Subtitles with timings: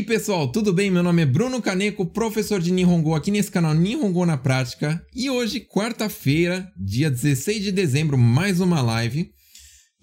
[0.00, 0.90] aí, pessoal, tudo bem?
[0.90, 5.04] Meu nome é Bruno Caneco, professor de Nihongo aqui nesse canal Nihongo na Prática.
[5.14, 9.30] E hoje, quarta-feira, dia 16 de dezembro, mais uma live.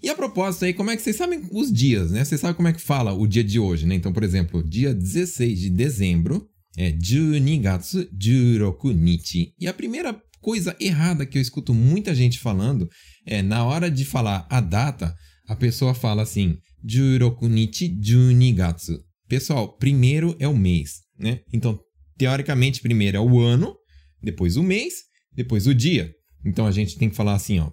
[0.04, 2.24] E a propósito aí, como é que vocês sabem os dias, né?
[2.24, 3.96] Vocês sabem como é que fala o dia de hoje, né?
[3.96, 9.54] Então, por exemplo, dia 16 de dezembro é Junigatsu Juroku Nichi.
[9.60, 12.88] E a primeira coisa errada que eu escuto muita gente falando
[13.26, 15.16] é na hora de falar a data,
[15.48, 16.56] a pessoa fala assim,
[16.88, 19.07] Juroku Nichi Junigatsu.
[19.29, 21.41] Pessoal, primeiro é o mês, né?
[21.53, 21.79] Então,
[22.19, 23.75] teoricamente, primeiro é o ano,
[24.23, 24.95] depois o mês,
[25.35, 26.13] depois o dia.
[26.45, 27.71] Então a gente tem que falar assim, ó.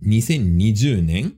[0.00, 1.32] 2020 nen,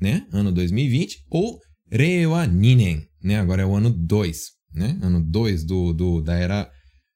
[0.00, 0.26] né?
[0.32, 1.60] Ano 2020 ou
[1.90, 3.38] Reiwa Ninen, né?
[3.38, 4.40] Agora é o ano 2,
[4.74, 4.98] né?
[5.02, 6.70] Ano 2 do, do, da era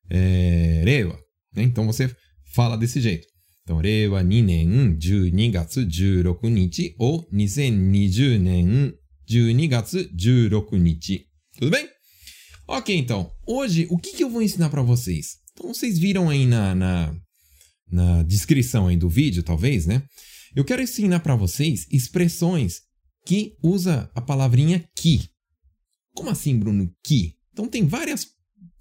[0.08, 1.18] é, Reiwa.
[1.54, 1.62] Né?
[1.62, 2.14] Então você
[2.54, 3.26] fala desse jeito.
[3.62, 8.94] Então, Reiwa Ninen 12月16日ou 2020年
[9.26, 11.26] 12月16日
[11.57, 11.87] tudo bem?
[12.67, 13.31] Ok, então.
[13.47, 15.37] Hoje, o que, que eu vou ensinar para vocês?
[15.53, 17.15] Então, vocês viram aí na, na,
[17.89, 20.03] na descrição aí do vídeo, talvez, né?
[20.55, 22.81] Eu quero ensinar para vocês expressões
[23.25, 25.29] que usa a palavrinha que.
[26.13, 26.91] Como assim, Bruno?
[27.03, 27.35] Que?
[27.53, 28.27] Então, tem várias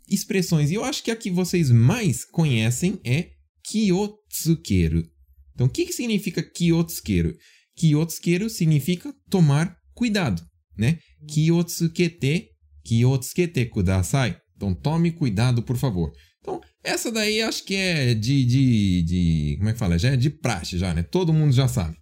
[0.09, 0.71] expressões.
[0.71, 3.31] E eu acho que a que vocês mais conhecem é
[3.65, 5.09] kiotsukeru.
[5.55, 7.37] Então, o que, que significa kiotsukeru?
[7.77, 10.43] Kiotsukeru significa tomar cuidado,
[10.77, 10.99] né?
[11.29, 12.54] Kiyotsukete
[12.85, 14.37] Kiyotsukete kudasai.
[14.57, 16.13] Então tome cuidado, por favor.
[16.41, 19.55] Então, essa daí acho que é de, de, de.
[19.57, 19.99] Como é que fala?
[19.99, 21.03] Já é de praxe, já, né?
[21.03, 21.97] Todo mundo já sabe.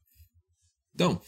[0.94, 1.20] Então,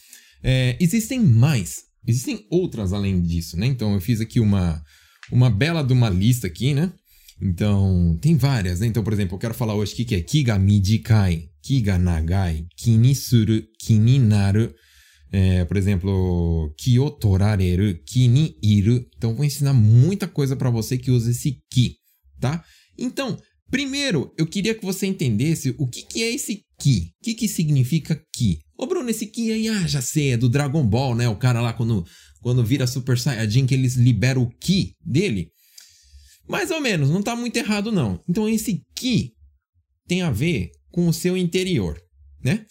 [0.43, 1.85] é, existem mais.
[2.07, 3.67] Existem outras além disso, né?
[3.67, 4.83] Então, eu fiz aqui uma,
[5.31, 6.93] uma bela de uma lista aqui, né?
[7.41, 8.87] Então, tem várias, né?
[8.89, 13.63] Então, por exemplo, eu quero falar hoje aqui que é Kiga mijikai, Kiga nagai, Kinisuru,
[13.81, 14.75] Kininaru,
[15.33, 19.05] é, por exemplo, kyotorareru, kini iru.
[19.17, 21.97] Então, vou ensinar muita coisa para você que usa esse ki,
[22.41, 22.65] tá?
[22.97, 23.37] Então,
[23.71, 27.13] primeiro, eu queria que você entendesse o que, que é esse ki.
[27.21, 28.61] O que, que significa ki?
[28.77, 31.29] Ô, Bruno, esse ki aí, ah, já sei, é do Dragon Ball, né?
[31.29, 32.05] O cara lá, quando,
[32.41, 35.49] quando vira Super Saiyajin, que eles liberam o ki dele.
[36.49, 38.23] Mais ou menos, não tá muito errado, não.
[38.29, 39.33] Então, esse ki
[40.07, 42.01] tem a ver com o seu interior,
[42.43, 42.65] né?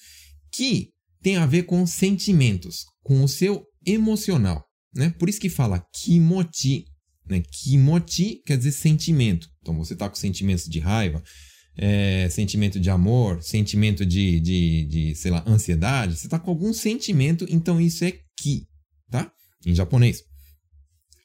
[0.51, 0.92] Ki
[1.23, 4.63] tem a ver com sentimentos, com o seu emocional,
[4.93, 5.09] né?
[5.17, 6.85] Por isso que fala kimochi,
[7.27, 7.41] né?
[7.41, 9.47] Kimochi quer dizer sentimento.
[9.61, 11.23] Então você está com sentimentos de raiva,
[11.77, 16.17] é, sentimento de amor, sentimento de, de, de, sei lá, ansiedade.
[16.17, 18.67] Você está com algum sentimento, então isso é ki,
[19.09, 19.31] tá?
[19.65, 20.21] Em japonês.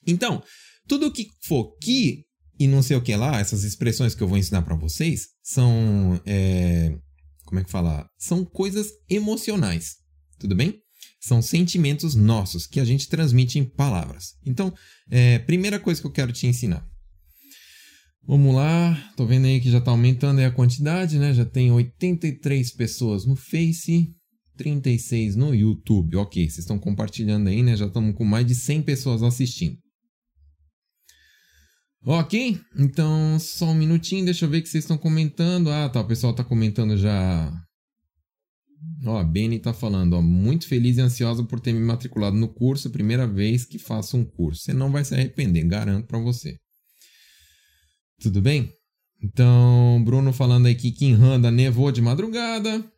[0.07, 0.43] Então,
[0.87, 2.25] tudo que for ki
[2.59, 6.21] e não sei o que lá, essas expressões que eu vou ensinar para vocês, são
[6.25, 6.97] é,
[7.49, 8.07] como é que fala?
[8.19, 9.97] São coisas emocionais,
[10.39, 10.75] tudo bem?
[11.19, 14.35] São sentimentos nossos que a gente transmite em palavras.
[14.45, 14.73] Então,
[15.11, 16.87] é, primeira coisa que eu quero te ensinar.
[18.23, 21.33] Vamos lá, tô vendo aí que já tá aumentando a quantidade, né?
[21.33, 24.15] Já tem 83 pessoas no Face,
[24.59, 26.17] 36 no YouTube.
[26.17, 27.75] Ok, vocês estão compartilhando aí, né?
[27.75, 29.79] Já estamos com mais de 100 pessoas assistindo.
[32.11, 35.71] Ok, então só um minutinho, deixa eu ver o que vocês estão comentando.
[35.71, 37.53] Ah, tá, o pessoal tá comentando já.
[39.05, 42.49] Ó, a Beni tá falando, ó, muito feliz e ansiosa por ter me matriculado no
[42.49, 44.63] curso, primeira vez que faço um curso.
[44.63, 46.57] Você não vai se arrepender, garanto para você.
[48.23, 48.73] Tudo bem?
[49.23, 52.91] Então, Bruno falando aí que em Randa nevou de madrugada.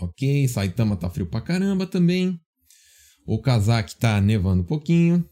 [0.00, 2.38] Ok, Saitama tá frio pra caramba também.
[3.26, 5.28] O Kazaki tá nevando um pouquinho,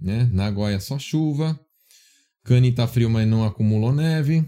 [0.00, 0.24] né?
[0.32, 1.60] Nagoya só chuva.
[2.50, 4.44] Cani tá frio, mas não acumulou neve.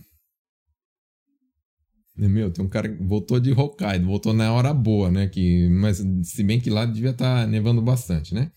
[2.17, 5.29] Meu, tem um cara que voltou de Hokkaido, voltou na hora boa, né?
[5.29, 8.51] Que, mas se bem que lá devia estar tá nevando bastante, né?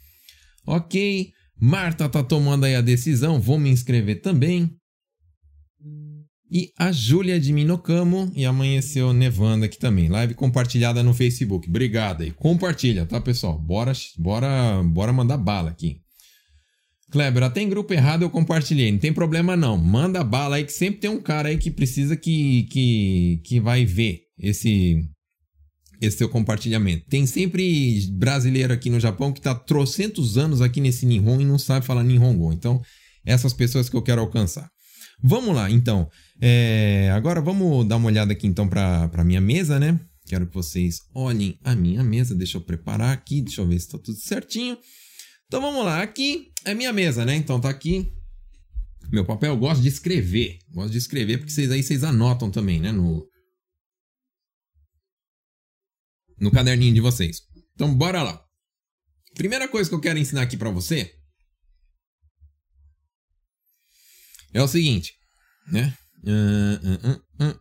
[0.65, 4.75] Ok, Marta tá tomando aí a decisão, vou me inscrever também.
[6.51, 10.09] E a Júlia de Minocamo e amanheceu nevando aqui também.
[10.09, 11.69] Live compartilhada no Facebook.
[11.69, 12.31] Obrigado aí.
[12.31, 13.59] Compartilha, tá, pessoal?
[13.59, 16.03] Bora, bora, bora mandar bala aqui.
[17.15, 19.77] Kleber, até em grupo errado eu compartilhei, não tem problema não.
[19.77, 23.85] Manda bala aí que sempre tem um cara aí que precisa que, que, que vai
[23.85, 25.01] ver esse,
[26.01, 27.05] esse seu compartilhamento.
[27.07, 31.57] Tem sempre brasileiro aqui no Japão que está trocentos anos aqui nesse Nihon e não
[31.57, 32.51] sabe falar Nihongo.
[32.51, 32.81] Então,
[33.25, 34.69] essas pessoas que eu quero alcançar.
[35.23, 36.09] Vamos lá, então.
[36.41, 39.97] É, agora vamos dar uma olhada aqui então para a minha mesa, né?
[40.27, 42.35] Quero que vocês olhem a minha mesa.
[42.35, 44.77] Deixa eu preparar aqui, deixa eu ver se está tudo certinho.
[45.47, 47.35] Então vamos lá, aqui é minha mesa, né?
[47.35, 48.11] Então tá aqui
[49.11, 49.53] meu papel.
[49.53, 52.91] Eu gosto de escrever, gosto de escrever porque vocês aí vocês anotam também, né?
[52.91, 53.27] No
[56.39, 57.41] no caderninho de vocês.
[57.73, 58.43] Então bora lá.
[59.35, 61.13] Primeira coisa que eu quero ensinar aqui para você
[64.53, 65.13] é o seguinte,
[65.67, 65.97] né?
[66.23, 67.59] Uh, uh, uh, uh.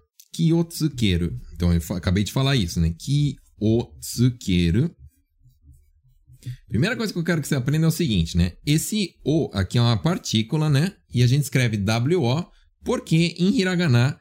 [1.53, 2.93] Então, eu acabei de falar isso, né?
[2.99, 4.93] Kiyotsukeru.
[6.69, 8.53] Primeira coisa que eu quero que você aprenda é o seguinte, né?
[8.67, 10.95] Esse O aqui é uma partícula, né?
[11.13, 12.47] E a gente escreve WO
[12.85, 14.19] porque em hiragana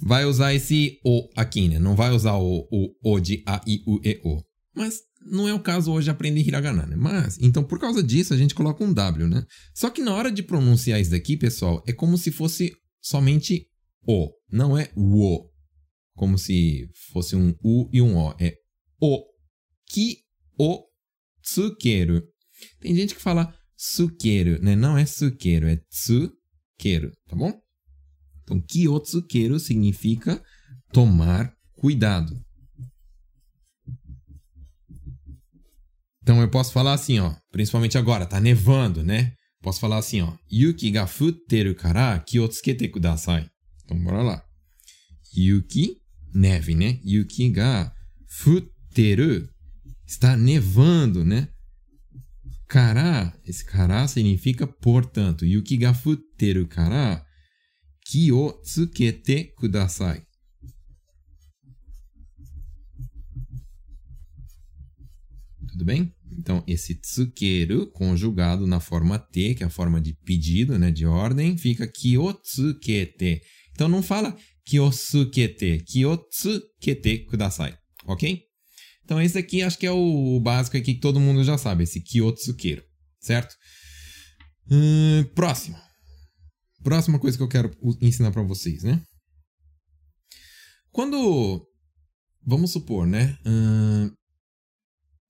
[0.00, 1.78] vai usar esse O aqui, né?
[1.78, 4.42] Não vai usar o, o, o de A, I, U, E, O.
[4.74, 6.96] Mas não é o caso hoje aprender hiragana, né?
[6.96, 9.44] Mas, então por causa disso a gente coloca um W, né?
[9.74, 13.68] Só que na hora de pronunciar isso daqui, pessoal, é como se fosse somente
[14.06, 15.48] O, não é o.
[16.14, 18.34] Como se fosse um U e um O.
[18.40, 18.54] É
[19.00, 19.24] O.
[19.86, 20.18] Ki
[20.58, 20.84] o
[21.42, 22.22] tsukeru.
[22.80, 24.76] Tem gente que fala sukeru, né?
[24.76, 27.52] Não é sukeru, é tsukeru, tá bom?
[28.42, 30.42] Então, ki o tsukeru significa
[30.92, 32.40] tomar cuidado.
[36.22, 39.34] Então eu posso falar assim, ó, principalmente agora, tá nevando, né?
[39.60, 43.48] Posso falar assim, ó, yuki ga futteru kara ki o tsukete kudasai.
[43.84, 44.44] Então bora lá.
[45.36, 45.96] Yuki,
[46.32, 47.00] neve, né?
[47.04, 47.92] Yuki ga
[48.28, 49.48] futteru,
[50.12, 51.48] está nevando, né?
[52.68, 55.44] Kara, esse kara significa portanto.
[55.44, 57.24] Yuki ga futteru kara
[58.06, 60.22] ki o tsukete kudasai.
[65.68, 66.14] Tudo bem?
[66.38, 71.06] Então, esse tsukeru, conjugado na forma T, que é a forma de pedido, né, de
[71.06, 73.40] ordem, fica kyotsukete.
[73.72, 77.76] Então, não fala kyotsukete, kyotsukete kudasai,
[78.06, 78.51] ok?
[79.12, 82.00] Então, esse aqui acho que é o básico aqui que todo mundo já sabe, esse
[82.00, 82.82] kyotsukeru,
[83.20, 83.54] certo?
[84.70, 85.76] Hum, próximo.
[86.82, 87.70] Próxima coisa que eu quero
[88.00, 89.02] ensinar para vocês, né?
[90.90, 91.62] Quando,
[92.42, 93.36] vamos supor, né?
[93.44, 94.10] Hum,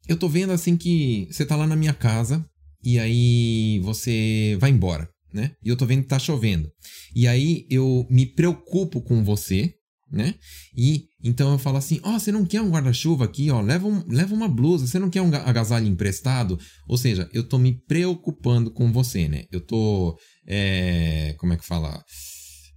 [0.06, 2.49] eu tô vendo assim que você tá lá na minha casa
[2.85, 5.56] e aí você vai embora, né?
[5.61, 6.70] E eu tô vendo que tá chovendo.
[7.17, 9.75] E aí eu me preocupo com você,
[10.12, 10.35] né?
[10.76, 13.61] E então eu falo assim: Ó, oh, você não quer um guarda-chuva aqui, ó?
[13.62, 16.59] Leva, um, leva uma blusa, você não quer um agasalho emprestado?
[16.87, 19.44] Ou seja, eu tô me preocupando com você, né?
[19.50, 20.19] Eu tô.
[20.47, 22.05] É, como é que fala?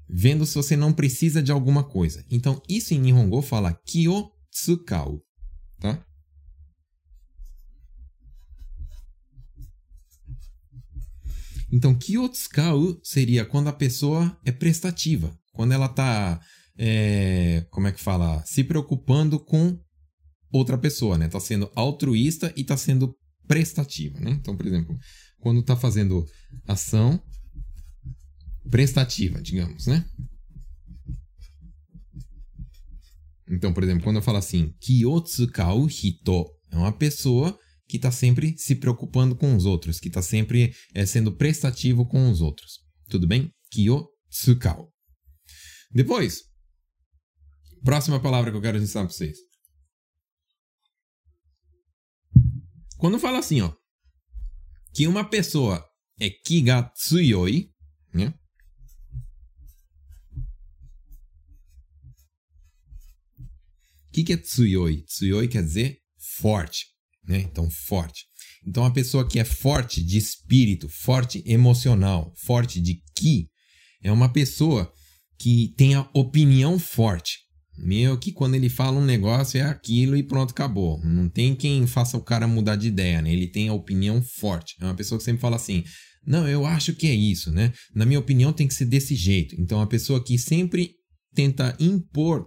[0.09, 2.23] Vendo se você não precisa de alguma coisa.
[2.31, 5.19] Então, isso em Nihongo fala Kyo Tsukau,
[5.79, 6.01] tá?
[11.71, 16.39] Então, kyotsukau seria quando a pessoa é prestativa, quando ela está,
[16.77, 19.79] é, como é que fala, se preocupando com
[20.51, 21.27] outra pessoa, né?
[21.27, 23.15] Tá sendo altruísta e está sendo
[23.47, 24.31] prestativa, né?
[24.31, 24.97] Então, por exemplo,
[25.39, 26.25] quando está fazendo
[26.67, 27.21] ação
[28.69, 30.05] prestativa, digamos, né?
[33.47, 37.57] Então, por exemplo, quando eu falo assim, kyotsukau hito, é uma pessoa
[37.87, 42.29] que está sempre se preocupando com os outros, que está sempre é, sendo prestativo com
[42.31, 42.79] os outros.
[43.07, 43.51] Tudo bem?
[43.71, 44.91] Kyo tsukao.
[45.91, 46.41] Depois,
[47.85, 49.37] próxima palavra que eu quero ensinar para vocês.
[52.97, 53.73] Quando fala assim, ó,
[54.93, 55.85] que uma pessoa
[56.19, 57.69] é kiga tsuyoi,
[58.13, 58.33] né?
[63.39, 65.03] O que, que é tsuyoi?
[65.03, 65.99] Tsuyoi quer dizer
[66.39, 66.95] forte
[67.27, 67.39] né?
[67.39, 68.25] Então, forte.
[68.65, 73.49] Então, a pessoa que é forte de espírito, forte emocional, forte de ki,
[74.01, 74.91] é uma pessoa
[75.37, 77.44] que tem a opinião forte.
[77.77, 80.99] Meu, que quando ele fala um negócio é aquilo e pronto, acabou.
[81.03, 83.31] Não tem quem faça o cara mudar de ideia, né?
[83.31, 84.75] Ele tem a opinião forte.
[84.79, 85.83] É uma pessoa que sempre fala assim:
[86.25, 87.71] não, eu acho que é isso, né?
[87.93, 89.55] Na minha opinião tem que ser desse jeito.
[89.59, 90.91] Então, a pessoa que sempre
[91.33, 92.45] tenta impor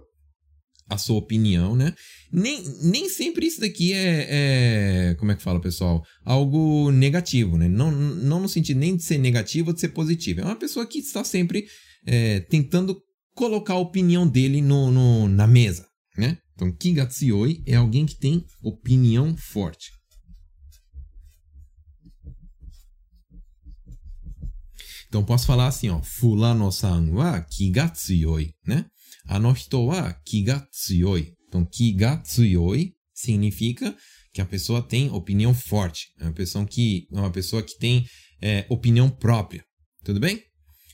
[0.89, 1.93] a sua opinião, né?
[2.33, 6.03] Nem, nem sempre isso daqui é, é, Como é que fala, pessoal?
[6.25, 7.67] Algo negativo, né?
[7.69, 10.41] Não, não no sentido nem de ser negativo ou de ser positivo.
[10.41, 11.65] É uma pessoa que está sempre
[12.05, 12.99] é, tentando
[13.39, 16.37] colocar a opinião dele no, no na mesa, né?
[16.53, 19.91] Então, Kigatsuyoi é alguém que tem opinião forte.
[25.07, 28.85] Então, posso falar assim, ó, fulano-san wa kigatsuyoi, né?
[29.25, 29.55] Ano
[29.87, 31.33] wa kigatsuyoi.
[31.47, 33.95] Então, kigatsuyoi significa
[34.33, 38.05] que a pessoa tem opinião forte, é uma pessoa que, é uma pessoa que tem
[38.41, 39.63] é, opinião própria,
[40.03, 40.48] tudo bem?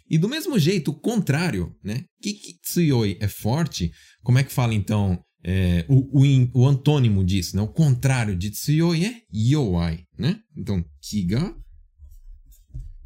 [0.09, 2.03] E do mesmo jeito, o contrário, né?
[2.21, 3.91] Kiki tsuyoi é forte.
[4.23, 7.61] Como é que fala então é, o, o, o, antônimo disso, né?
[7.61, 10.39] O contrário de tsuyoi é yoai, né?
[10.55, 11.55] Então, kiga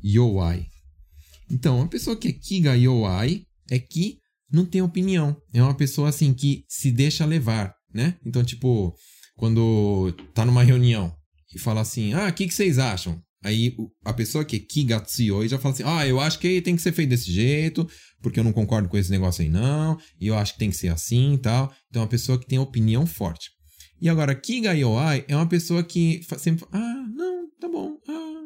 [0.04, 0.66] yoai.
[1.50, 4.18] Então, a pessoa que é kiga yoai é que
[4.52, 5.36] não tem opinião.
[5.54, 8.18] É uma pessoa assim que se deixa levar, né?
[8.26, 8.96] Então, tipo,
[9.36, 11.14] quando tá numa reunião
[11.54, 15.48] e fala assim: "Ah, o que, que vocês acham?" Aí a pessoa que é Kigatsuyoi
[15.48, 17.88] já fala assim: ah, eu acho que tem que ser feito desse jeito,
[18.22, 20.76] porque eu não concordo com esse negócio aí não, e eu acho que tem que
[20.76, 21.74] ser assim e tal.
[21.90, 23.50] Então é uma pessoa que tem opinião forte.
[24.02, 28.44] E agora, Kiga-yoai é uma pessoa que sempre fala, ah, não, tá bom, ah,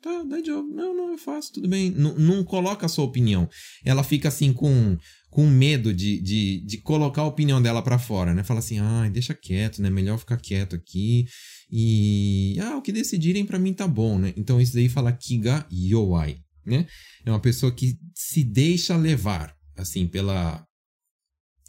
[0.00, 1.90] tá, dá job, não, não, eu faço, tudo bem.
[1.90, 3.48] Não, não coloca a sua opinião.
[3.84, 4.96] Ela fica assim com
[5.34, 8.44] com medo de, de, de colocar a opinião dela para fora, né?
[8.44, 9.90] Fala assim, ah, deixa quieto, né?
[9.90, 11.26] Melhor ficar quieto aqui.
[11.70, 14.32] E, ah, o que decidirem para mim tá bom, né?
[14.36, 16.86] Então isso daí fala Kiga Yoai, né?
[17.24, 20.64] É uma pessoa que se deixa levar, assim, pela,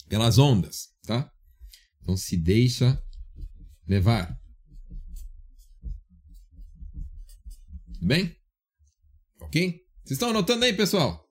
[0.07, 1.31] pelas ondas, tá?
[2.01, 3.01] Então se deixa
[3.87, 4.37] levar.
[8.01, 8.35] Bem?
[9.41, 9.81] Ok?
[10.03, 11.25] Vocês estão anotando aí, pessoal?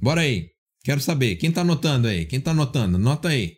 [0.00, 0.48] Bora aí.
[0.82, 2.24] Quero saber, quem tá anotando aí?
[2.24, 2.96] Quem tá anotando?
[2.96, 3.56] Anota aí.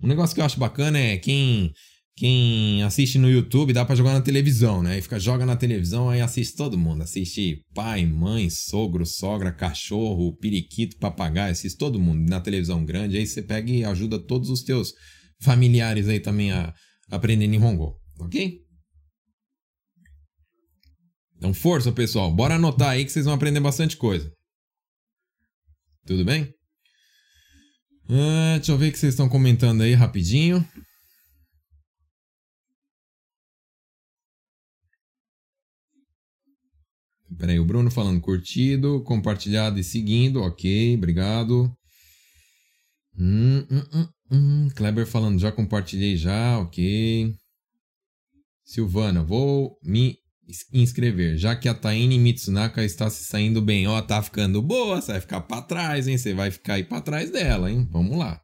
[0.00, 1.72] Um negócio que eu acho bacana é quem
[2.18, 4.98] quem assiste no YouTube dá para jogar na televisão, né?
[4.98, 10.36] E fica joga na televisão aí assiste todo mundo, assiste pai, mãe, sogro, sogra, cachorro,
[10.36, 13.16] periquito, papagaio, assiste todo mundo na televisão grande.
[13.16, 14.92] Aí você pega e ajuda todos os teus
[15.40, 16.74] familiares aí também a
[17.08, 18.58] aprender Nihongo, ok?
[21.36, 24.28] Então força, pessoal, bora anotar aí que vocês vão aprender bastante coisa.
[26.04, 26.52] Tudo bem?
[28.10, 30.66] Ah, deixa eu ver o que vocês estão comentando aí rapidinho.
[37.36, 40.40] Peraí, o Bruno falando curtido, compartilhado e seguindo.
[40.40, 41.70] Ok, obrigado.
[43.18, 44.68] Hum, hum, hum, hum.
[44.74, 47.34] Kleber falando, já compartilhei já, ok.
[48.64, 50.16] Silvana, vou me
[50.72, 53.86] inscrever, já que a Taine Mitsunaka está se saindo bem.
[53.86, 56.16] Ó, tá ficando boa, você vai ficar para trás, hein?
[56.16, 57.86] Você vai ficar aí para trás dela, hein?
[57.90, 58.40] Vamos lá.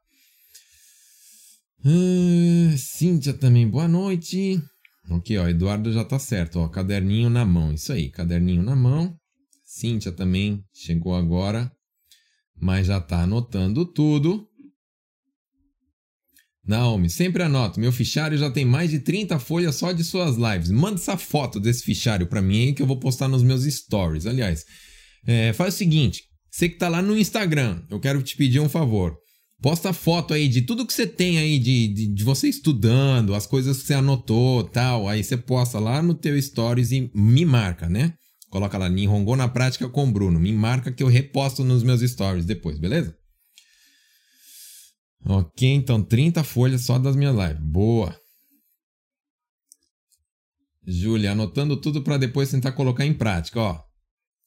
[1.85, 4.63] Uh, Cíntia também, boa noite.
[5.11, 9.15] Ok, ó, Eduardo já tá certo, ó, caderninho na mão, isso aí, caderninho na mão.
[9.63, 11.71] Cíntia também chegou agora,
[12.57, 14.49] mas já tá anotando tudo.
[16.67, 17.79] Naomi, sempre anoto.
[17.79, 20.71] Meu fichário já tem mais de 30 folhas só de suas lives.
[20.71, 24.27] Manda essa foto desse fichário para mim aí que eu vou postar nos meus stories.
[24.27, 24.65] Aliás,
[25.27, 28.69] é, faz o seguinte: você que tá lá no Instagram, eu quero te pedir um
[28.69, 29.15] favor.
[29.65, 33.47] Posta foto aí de tudo que você tem aí de, de, de, você estudando, as
[33.47, 35.09] coisas que você anotou tal.
[35.09, 38.13] Aí você posta lá no teu stories e me marca, né?
[38.51, 40.39] Coloca lá, Nihongo na prática com Bruno.
[40.39, 43.17] Me marca que eu reposto nos meus stories depois, beleza?
[45.25, 47.63] Ok, então 30 folhas só das minhas lives.
[47.63, 48.15] Boa.
[50.87, 53.84] Júlia, anotando tudo para depois tentar colocar em prática, ó.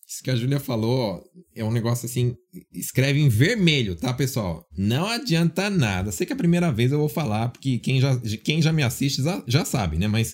[0.08, 1.22] Isso que a Júlia falou,
[1.54, 2.34] é um negócio assim,
[2.74, 4.66] escreve em vermelho, tá, pessoal?
[4.78, 6.14] Não adianta nada.
[6.14, 8.84] Sei que é a primeira vez eu vou falar, porque quem já, quem já me
[8.84, 10.08] assiste já, já sabe, né?
[10.08, 10.34] Mas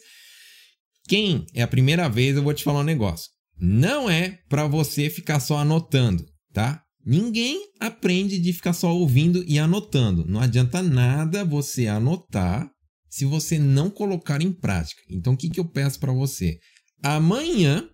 [1.07, 3.31] quem é a primeira vez, eu vou te falar um negócio.
[3.59, 6.83] Não é para você ficar só anotando, tá?
[7.03, 10.23] Ninguém aprende de ficar só ouvindo e anotando.
[10.25, 12.69] Não adianta nada você anotar
[13.09, 15.01] se você não colocar em prática.
[15.09, 16.57] Então, o que, que eu peço para você?
[17.03, 17.87] Amanhã,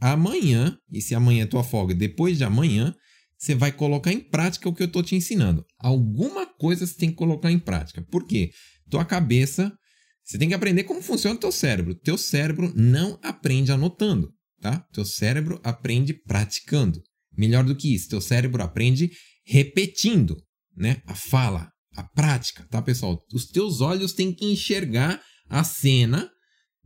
[0.00, 2.94] amanhã, e se amanhã é tua folga, depois de amanhã,
[3.38, 5.64] você vai colocar em prática o que eu estou te ensinando.
[5.78, 8.02] Alguma coisa você tem que colocar em prática.
[8.10, 8.50] Por quê?
[8.90, 9.72] Tua cabeça,
[10.24, 11.94] você tem que aprender como funciona o teu cérebro.
[11.94, 14.30] Teu cérebro não aprende anotando,
[14.60, 14.84] tá?
[14.92, 17.02] Teu cérebro aprende praticando.
[17.36, 19.10] Melhor do que isso, teu cérebro aprende
[19.46, 20.36] repetindo,
[20.76, 21.00] né?
[21.06, 23.18] A fala, a prática, tá, pessoal?
[23.32, 26.30] Os teus olhos têm que enxergar a cena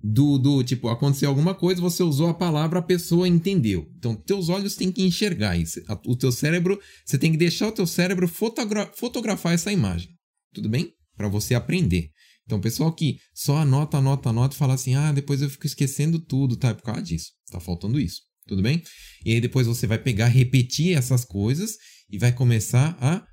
[0.07, 3.91] do, do tipo, aconteceu alguma coisa, você usou a palavra, a pessoa entendeu.
[3.97, 5.81] Então, teus olhos têm que enxergar isso.
[6.07, 10.11] O teu cérebro, você tem que deixar o teu cérebro fotogra fotografar essa imagem.
[10.53, 10.93] Tudo bem?
[11.17, 12.11] Para você aprender.
[12.45, 16.19] Então, pessoal que só anota, anota, anota e fala assim: ah, depois eu fico esquecendo
[16.19, 16.69] tudo, tá?
[16.69, 17.31] É por causa disso.
[17.51, 18.21] Tá faltando isso.
[18.47, 18.83] Tudo bem?
[19.25, 21.77] E aí depois você vai pegar, repetir essas coisas
[22.11, 23.27] e vai começar a,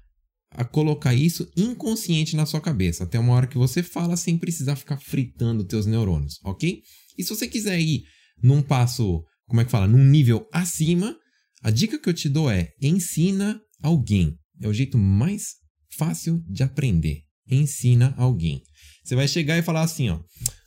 [0.52, 3.04] a colocar isso inconsciente na sua cabeça.
[3.04, 6.82] Até uma hora que você fala sem precisar ficar fritando teus neurônios, ok?
[7.18, 8.04] E se você quiser ir
[8.44, 9.88] num passo, como é que fala?
[9.88, 11.16] Num nível acima,
[11.64, 14.38] a dica que eu te dou é ensina alguém.
[14.62, 15.56] É o jeito mais
[15.98, 17.22] fácil de aprender.
[17.50, 18.62] Ensina alguém.
[19.04, 20.20] Você vai chegar e falar assim, ó.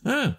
[0.05, 0.37] Ah,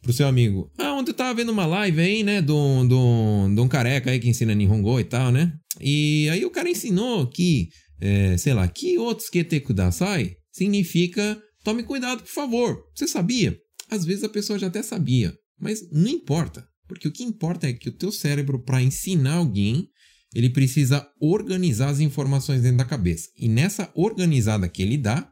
[0.00, 0.70] pro seu amigo.
[0.78, 4.54] Ah, ontem eu tava vendo uma live aí, né, de um careca aí que ensina
[4.54, 5.52] Nihongo e tal, né?
[5.80, 7.68] E aí o cara ensinou que,
[8.00, 12.84] é, sei lá, que outros kete kudasai significa tome cuidado, por favor.
[12.94, 13.58] Você sabia?
[13.90, 16.66] Às vezes a pessoa já até sabia, mas não importa.
[16.86, 19.88] Porque o que importa é que o teu cérebro, para ensinar alguém,
[20.34, 23.30] ele precisa organizar as informações dentro da cabeça.
[23.36, 25.30] E nessa organizada que ele dá,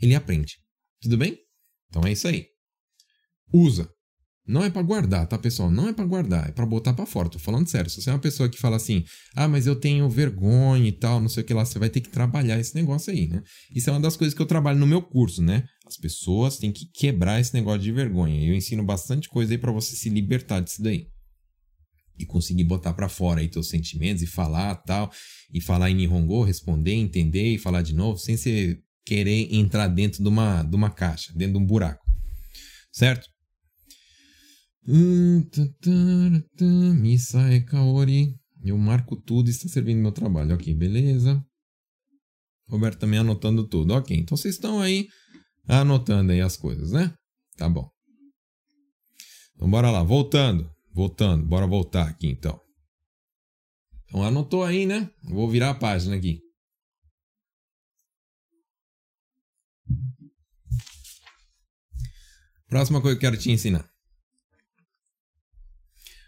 [0.00, 0.58] ele aprende.
[1.00, 1.38] Tudo bem?
[1.88, 2.46] Então é isso aí.
[3.52, 3.90] Usa.
[4.46, 5.70] Não é para guardar, tá, pessoal?
[5.70, 7.30] Não é para guardar, é para botar para fora.
[7.30, 7.90] Tô falando sério.
[7.90, 9.02] Se você é uma pessoa que fala assim:
[9.34, 12.02] "Ah, mas eu tenho vergonha e tal, não sei o que lá", você vai ter
[12.02, 13.42] que trabalhar esse negócio aí, né?
[13.74, 15.64] Isso é uma das coisas que eu trabalho no meu curso, né?
[15.86, 18.46] As pessoas têm que quebrar esse negócio de vergonha.
[18.46, 21.08] Eu ensino bastante coisa aí para você se libertar disso daí.
[22.18, 25.10] E conseguir botar para fora aí teus sentimentos e falar tal,
[25.52, 30.22] e falar em Nihongo, responder, entender e falar de novo, sem você querer entrar dentro
[30.22, 32.04] de uma, de uma caixa, dentro de um buraco.
[32.92, 33.33] Certo?
[36.94, 38.34] Misae Kaori.
[38.62, 40.54] Eu marco tudo e está servindo meu trabalho.
[40.54, 41.44] Ok, beleza.
[42.68, 43.94] Roberto também anotando tudo.
[43.94, 45.08] Ok, então vocês estão aí
[45.66, 47.14] anotando aí as coisas, né?
[47.56, 47.88] Tá bom.
[49.54, 50.70] Então bora lá, voltando.
[50.92, 52.60] Voltando, bora voltar aqui então.
[54.04, 55.10] Então anotou aí, né?
[55.24, 56.40] Vou virar a página aqui.
[62.68, 63.93] Próxima coisa que eu quero te ensinar.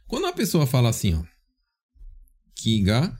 [0.06, 1.24] Quando a pessoa fala assim, ó,
[2.54, 3.16] Kiga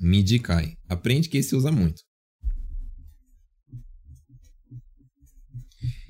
[0.00, 2.02] midikai, aprende que esse usa muito.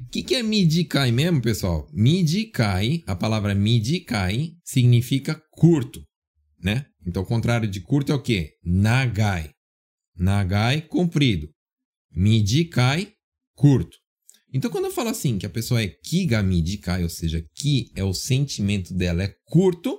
[0.00, 1.88] O que, que é midikai mesmo, pessoal?
[1.92, 6.02] Midikai, a palavra midikai significa curto,
[6.62, 6.86] né?
[7.06, 8.52] Então, o contrário de curto é o quê?
[8.62, 9.50] Nagai.
[10.14, 11.48] Nagai, comprido.
[12.10, 13.14] Midikai,
[13.54, 14.01] curto.
[14.52, 18.12] Então, quando eu falo assim, que a pessoa é kigamidikai, ou seja, ki é o
[18.12, 19.98] sentimento dela, é curto,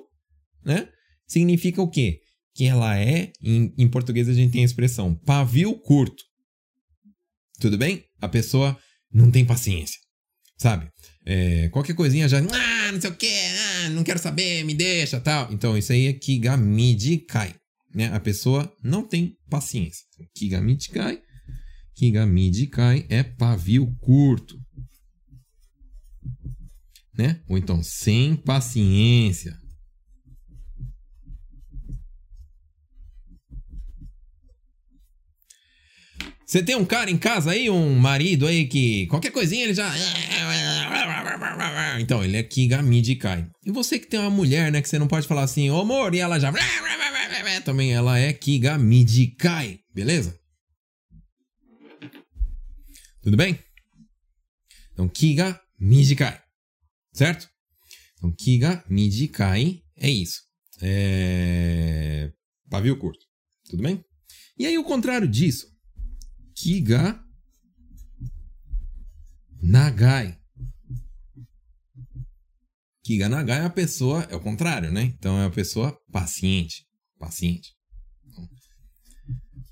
[0.63, 0.88] né?
[1.27, 2.19] Significa o quê?
[2.53, 6.24] Que ela é, em, em português a gente tem a expressão pavio curto.
[7.60, 8.03] Tudo bem?
[8.22, 8.77] A pessoa
[9.12, 10.00] não tem paciência,
[10.57, 10.88] sabe?
[11.25, 13.33] É, qualquer coisinha já, ah, não sei o quê,
[13.86, 15.51] ah, não quero saber, me deixa, tal.
[15.51, 17.55] Então, isso aí é kigamidikai,
[17.95, 18.13] né?
[18.13, 20.05] A pessoa não tem paciência.
[21.96, 24.60] Kigamidikai, kigamidikai é pavio curto,
[27.18, 27.40] né?
[27.48, 29.58] Ou então, sem paciência.
[36.46, 39.92] Você tem um cara em casa aí, um marido aí que qualquer coisinha ele já.
[42.00, 43.48] Então, ele é Kigamidikai.
[43.66, 46.14] E você que tem uma mulher, né, que você não pode falar assim, ô amor,
[46.14, 46.53] e ela já.
[47.66, 50.43] Também ela é Kigamidikai, beleza?
[53.24, 53.57] Tudo bem?
[54.92, 56.44] Então, Kigamidikai,
[57.14, 57.50] certo?
[58.18, 60.42] Então, Kigamidikai é isso.
[60.81, 62.31] É.
[62.70, 63.25] Pavio curto.
[63.70, 64.03] Tudo bem?
[64.57, 65.74] E aí, o contrário disso
[66.53, 67.24] Kiga
[69.62, 70.38] Nagai.
[73.03, 75.03] Kiga Nagai é a pessoa, é o contrário, né?
[75.03, 76.86] Então é a pessoa paciente.
[77.18, 77.74] Paciente.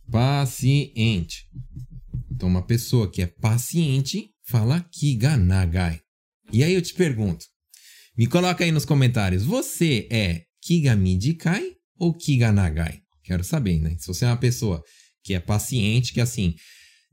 [0.09, 1.49] Paciente.
[2.41, 5.99] Então uma pessoa que é paciente fala Kiga Nagai.
[6.51, 7.45] E aí eu te pergunto,
[8.17, 12.97] me coloca aí nos comentários, você é Kigamidikai ou Kiganagai?
[13.23, 13.95] Quero saber, né?
[13.99, 14.81] Se você é uma pessoa
[15.23, 16.55] que é paciente, que assim,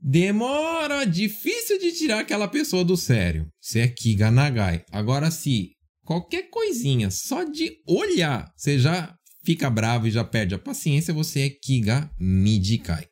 [0.01, 3.47] demora, difícil de tirar aquela pessoa do sério.
[3.61, 4.83] Você é Kiga Nagai.
[4.91, 9.15] Agora, se qualquer coisinha, só de olhar, você já
[9.45, 13.05] fica bravo e já perde a paciência, você é Kiga Midikai.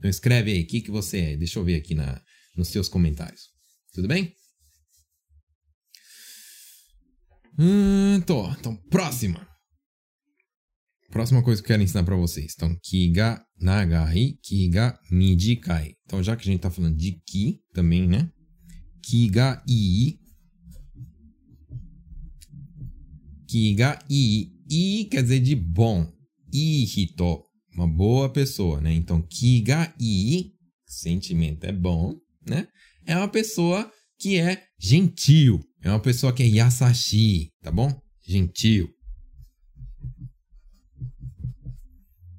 [0.00, 1.36] Então escreve aí, o que, que você é?
[1.36, 2.22] Deixa eu ver aqui na,
[2.56, 3.50] nos seus comentários.
[3.92, 4.34] Tudo bem?
[7.58, 8.50] Hum, tô.
[8.52, 9.46] Então, próxima.
[11.10, 12.54] Próxima coisa que eu quero ensinar para vocês.
[12.56, 15.94] Então, ki ga nagai, ki ga mijikai.
[16.06, 18.32] Então, já que a gente tá falando de ki também, né?
[19.02, 20.18] Ki ga ii.
[23.46, 24.50] Ki ga ii.
[24.70, 26.10] I quer dizer de bom.
[26.54, 28.92] I hito, uma boa pessoa, né?
[28.92, 30.52] Então, ki ga ii,
[30.86, 32.14] sentimento é bom,
[32.46, 32.66] né?
[33.06, 35.60] É uma pessoa que é gentil.
[35.82, 37.90] É uma pessoa que é yasashi, tá bom?
[38.22, 38.88] Gentil.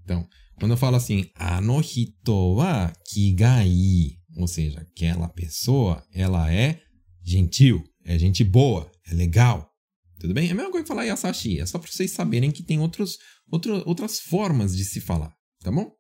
[0.04, 0.28] Então,
[0.60, 6.80] quando eu falo assim, anohito wa kigai, ou seja, aquela pessoa, ela é
[7.24, 9.72] gentil, é gente boa, é legal.
[10.20, 10.50] Tudo bem?
[10.50, 13.18] É a mesma coisa que falar yasashi, é só para vocês saberem que tem outros,
[13.52, 15.92] outro, outras formas de se falar, tá bom?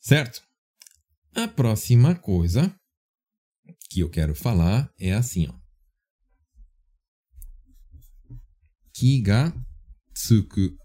[0.00, 0.42] Certo?
[1.34, 2.74] A próxima coisa
[3.90, 5.60] que eu quero falar é assim, ó.
[9.00, 9.50] ki ga
[10.12, 10.76] tsuku.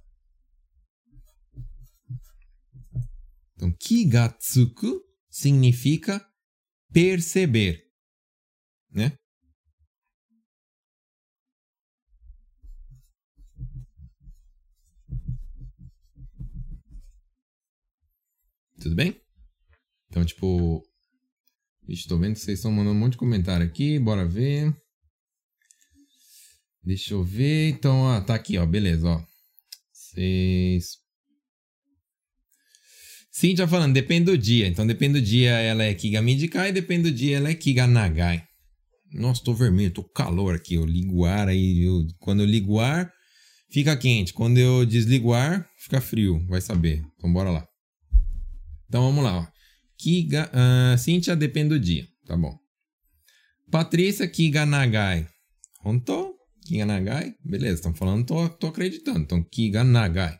[3.53, 6.25] Então, ki ga tsuku significa
[6.93, 7.83] perceber,
[8.89, 9.17] né?
[18.85, 19.19] Tudo bem?
[20.07, 20.83] Então, tipo,
[21.89, 23.97] Estou vendo que vocês estão mandando um monte de comentário aqui.
[23.97, 24.71] Bora ver.
[26.83, 27.69] Deixa eu ver.
[27.69, 28.65] Então, ó, tá aqui, ó.
[28.67, 29.23] Beleza, ó.
[29.91, 30.97] Vocês.
[33.31, 34.67] Cintia falando, depende do dia.
[34.67, 38.43] Então, depende do dia ela é Kiga Midikai, depende do dia ela é Kiga Nagai.
[39.13, 40.75] Nossa, tô vermelho, tô calor aqui.
[40.75, 41.81] Eu ligo o ar aí.
[41.81, 43.11] Eu, quando eu ligo o ar,
[43.71, 44.31] fica quente.
[44.31, 46.45] Quando eu desligo o ar, fica frio.
[46.47, 47.03] Vai saber.
[47.17, 47.67] Então, bora lá.
[48.87, 49.47] Então, vamos lá, ó.
[49.97, 52.07] Kiga, uh, Cintia, depende do dia.
[52.25, 52.57] Tá bom.
[53.71, 55.27] Patrícia Kiga Nagai.
[55.83, 56.35] Honto?
[56.65, 57.35] Kiga Nagai?
[57.43, 59.19] Beleza, estão falando, tô, tô acreditando.
[59.19, 60.39] Então, Kiga Nagai.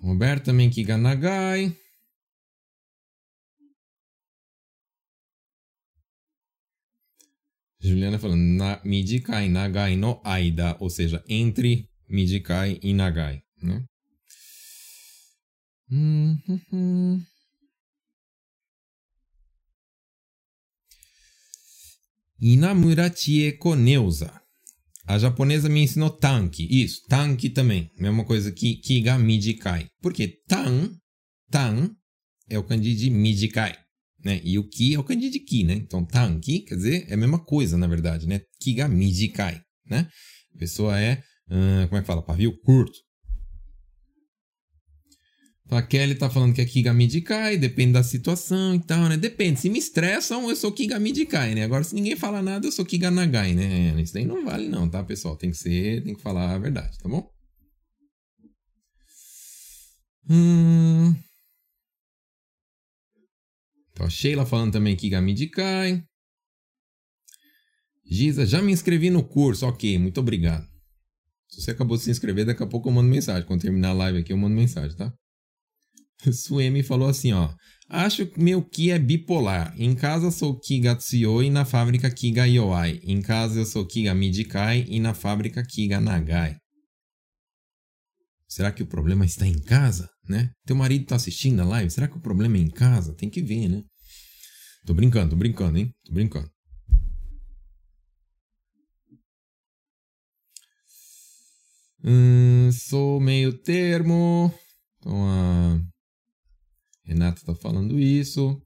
[0.00, 1.76] Roberto também Kiga Nagai.
[7.80, 13.84] Juliana falando, na, Mijikai Nagai no Aida, ou seja, entre Mijikai e Nagai, né?
[22.40, 24.40] Inamura Chieko Neuza.
[25.06, 26.66] A japonesa me ensinou tanki.
[26.70, 27.90] Isso, tanki também.
[27.98, 29.88] Mesma coisa que kiga mijikai.
[30.00, 30.96] Porque tan,
[31.50, 31.90] tan
[32.48, 33.74] é o kanji de mijikai.
[34.24, 34.40] Né?
[34.44, 35.74] E o ki é o kanji de ki, né?
[35.74, 38.40] Então tanki, quer dizer, é a mesma coisa, na verdade, né?
[38.60, 40.08] Kiga mijikai, né?
[40.54, 42.22] A pessoa é, uh, como é que fala?
[42.22, 42.98] Pavio curto.
[45.70, 49.16] A Kelly tá falando que é Kigamidikai, depende da situação e tal, né?
[49.16, 49.60] Depende.
[49.60, 51.62] Se me estressam, eu sou Kigamidikai, né?
[51.62, 53.94] Agora, se ninguém fala nada, eu sou Kiganagai, né?
[54.02, 55.36] Isso daí não vale, não, tá, pessoal?
[55.36, 57.30] Tem que ser, tem que falar a verdade, tá bom?
[60.28, 61.14] Hum.
[63.92, 66.02] Então, a Sheila falando também Kigamidikai.
[68.04, 69.66] Giza, já me inscrevi no curso.
[69.66, 70.69] Ok, muito obrigado.
[71.50, 73.46] Se você acabou de se inscrever, daqui a pouco eu mando mensagem.
[73.46, 75.12] Quando terminar a live aqui, eu mando mensagem, tá?
[76.32, 77.52] Suemi falou assim, ó.
[77.88, 79.74] Acho que meu Ki é bipolar.
[79.76, 83.00] Em casa sou Ki Gatsuyoi e na fábrica Ki ga Yoai.
[83.02, 86.56] Em casa eu sou Ki ga Mijikai e na fábrica Ki ga Nagai.
[88.48, 90.50] Será que o problema está em casa, né?
[90.66, 91.90] Teu marido tá assistindo a live?
[91.90, 93.14] Será que o problema é em casa?
[93.14, 93.82] Tem que ver, né?
[94.86, 95.90] Tô brincando, tô brincando, hein?
[96.04, 96.48] Tô brincando.
[102.04, 104.52] Hum, sou meio termo.
[104.98, 105.80] Então, a
[107.04, 108.60] Renata está falando isso.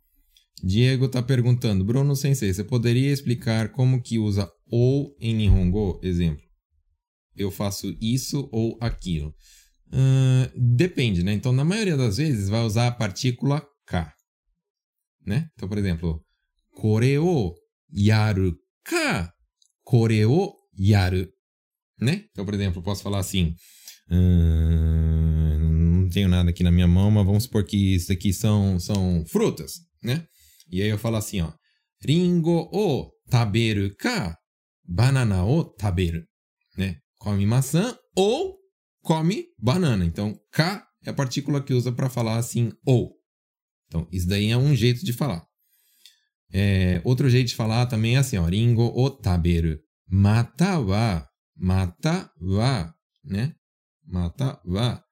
[0.63, 6.01] Diego está perguntando, Bruno Sensei, você poderia explicar como que usa ou em Nihongo?
[6.03, 6.45] Exemplo,
[7.37, 9.35] eu faço isso ou aquilo.
[9.89, 11.33] Uh, depende, né?
[11.33, 14.13] Então, na maioria das vezes, vai usar a partícula K.
[15.27, 15.49] Né?
[15.55, 16.25] Então, por exemplo,
[16.73, 17.55] kore o
[17.93, 19.33] yaru ka,
[19.83, 21.29] kore o yaru.
[22.05, 22.25] Né?
[22.31, 23.55] Então, por exemplo, eu posso falar assim...
[24.11, 25.65] Uh,
[26.15, 29.81] tenho nada aqui na minha mão, mas vamos supor que isso aqui são, são frutas,
[30.03, 30.25] né?
[30.71, 31.53] E aí eu falo assim, ó.
[32.01, 34.39] Ringo o taberu ka
[34.87, 36.23] banana o taberu,
[36.77, 36.99] né?
[37.19, 38.57] Come maçã ou
[39.03, 40.05] come banana.
[40.05, 43.17] Então, ka é a partícula que usa para falar assim ou.
[43.89, 45.45] Então, isso daí é um jeito de falar.
[46.53, 48.45] É, outro jeito de falar também é assim, ó.
[48.45, 49.79] Ringo o taberu.
[50.07, 51.27] Mata wa.
[51.57, 52.95] Mata wa.
[53.25, 53.55] Né?
[54.07, 55.03] Mata wa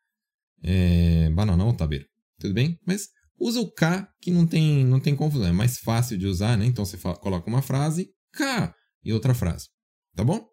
[0.62, 2.06] é, banana ou tabeira.
[2.38, 2.78] Tudo bem?
[2.86, 5.48] Mas usa o K que não tem, não tem confusão.
[5.48, 6.66] É mais fácil de usar, né?
[6.66, 8.74] Então você fala, coloca uma frase, K
[9.04, 9.68] e outra frase.
[10.14, 10.46] Tá bom?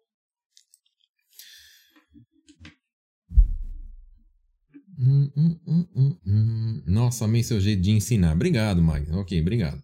[5.02, 8.34] Hum, hum, hum, Nossa, amei seu jeito de ensinar.
[8.34, 9.10] Obrigado, Mag.
[9.12, 9.82] Ok, obrigado.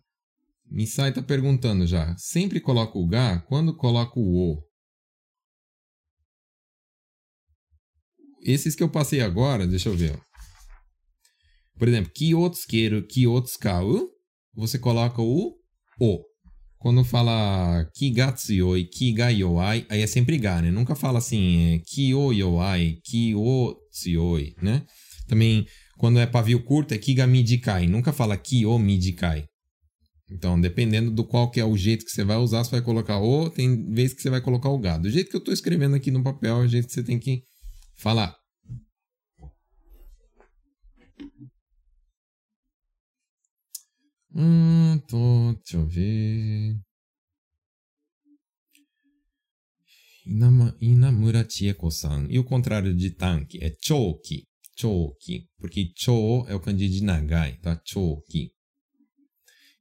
[0.70, 2.14] Misai tá perguntando já.
[2.18, 4.65] Sempre coloco o Ga quando coloco o O.
[8.46, 10.16] Esses que eu passei agora, deixa eu ver.
[11.76, 14.08] Por exemplo, Kyotsukeru, Kyotsukau,
[14.54, 15.56] você coloca o
[16.00, 16.20] O.
[16.78, 20.70] Quando fala Kigatsuyoi, Kigayoai, aí é sempre ga, né?
[20.70, 24.84] Nunca fala assim, é, Kyoyoai, Kyotsuyoi, né?
[25.26, 25.66] Também,
[25.98, 27.88] quando é pavio curto, é Kigamidikai.
[27.88, 29.44] Nunca fala Kyomidikai.
[30.30, 33.18] Então, dependendo do qual que é o jeito que você vai usar, você vai colocar
[33.18, 34.98] o, tem vezes que você vai colocar o ga.
[34.98, 37.18] Do jeito que eu estou escrevendo aqui no papel, é o jeito que você tem
[37.18, 37.42] que
[37.96, 38.36] falar.
[44.34, 46.76] Hum, tô, deixa eu ver.
[50.26, 52.26] Inama, Inamura Chieko-san.
[52.28, 54.46] E o contrário de tanque é choki.
[54.76, 55.48] Choki.
[55.58, 57.80] Porque cho é o kanji de nagai, tá?
[57.84, 58.52] Choki.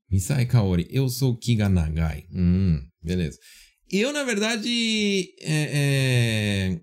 [0.09, 0.87] Misai Kaori.
[0.89, 2.27] Eu sou Kiga Nagai.
[2.31, 3.37] Hum, beleza.
[3.91, 6.81] Eu, na verdade, é, é,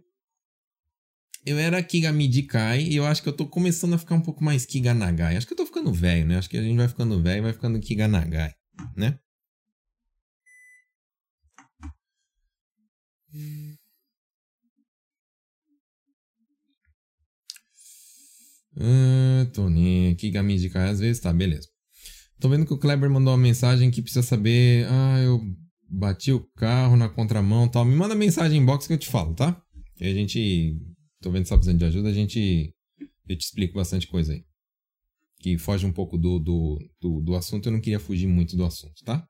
[1.45, 4.65] eu era Kigamidikai e eu acho que eu tô começando a ficar um pouco mais
[4.67, 5.37] Kiganagai.
[5.37, 6.39] Acho que eu tô ficando velho, né?
[6.39, 8.55] Acho que a gente vai ficando velho e vai ficando Kiganagai,
[8.97, 9.19] né?
[18.77, 21.69] Ah, tô nem Kigamidikai às vezes, tá, beleza.
[22.41, 24.87] Tô vendo que o Kleber mandou uma mensagem que precisa saber.
[24.91, 25.41] Ah, eu
[25.89, 27.85] bati o carro na contramão tal.
[27.85, 29.63] Me manda mensagem em box que eu te falo, tá?
[30.01, 30.77] E a gente.
[31.23, 32.75] Tô vendo que tá precisando de ajuda, a gente.
[33.29, 34.45] Eu te explico bastante coisa aí.
[35.39, 38.65] Que foge um pouco do, do, do, do assunto, eu não queria fugir muito do
[38.65, 39.27] assunto, tá?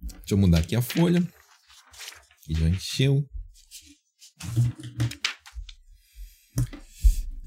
[0.00, 1.20] Deixa eu mudar aqui a folha.
[2.44, 3.28] Que já encheu.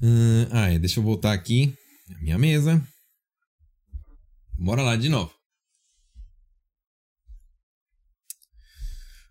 [0.02, 1.74] Uh, ah, é, deixa eu voltar aqui.
[2.14, 2.86] A minha mesa.
[4.58, 5.39] Bora lá de novo.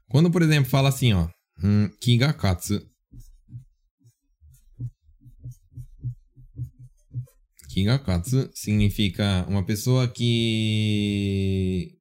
[0.10, 1.30] Quando, por exemplo, fala assim, ó,
[1.64, 2.82] um, Kigakatsu.
[7.70, 11.96] Kigakatsu significa uma pessoa que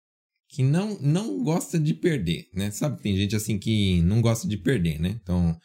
[0.48, 2.70] que não não gosta de perder, né?
[2.70, 5.10] Sabe, tem gente assim que não gosta de perder, né?
[5.22, 5.56] Então,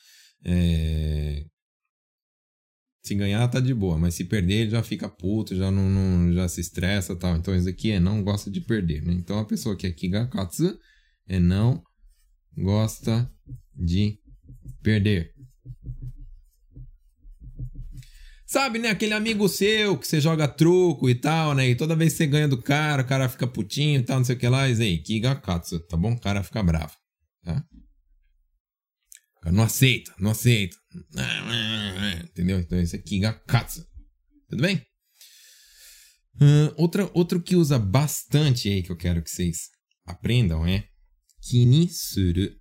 [0.45, 1.45] é...
[3.01, 6.33] se ganhar tá de boa, mas se perder ele já fica puto, já não, não
[6.33, 7.37] já se estressa, tal.
[7.37, 9.13] Então isso aqui é não gosta de perder, né?
[9.13, 10.77] Então a pessoa que é Kigakatsu
[11.27, 11.81] é não
[12.57, 13.31] gosta
[13.75, 14.19] de
[14.81, 15.33] perder.
[18.45, 18.89] Sabe, né?
[18.89, 21.69] Aquele amigo seu que você joga truco e tal, né?
[21.69, 24.25] E toda vez que você ganha do cara, o cara fica putinho e tal, não
[24.25, 24.69] sei o que lá.
[24.69, 26.11] E aí, Kigakatsu, tá bom?
[26.11, 26.95] O cara fica bravo,
[27.43, 27.65] tá?
[29.41, 30.77] Cara não aceita, não aceita.
[32.25, 32.59] Entendeu?
[32.59, 33.87] Então esse é Kigakatsu.
[34.47, 34.85] Tudo bem?
[36.35, 39.69] Uh, outra, outro que usa bastante aí que eu quero que vocês
[40.05, 40.87] aprendam é
[41.42, 42.60] 気にする。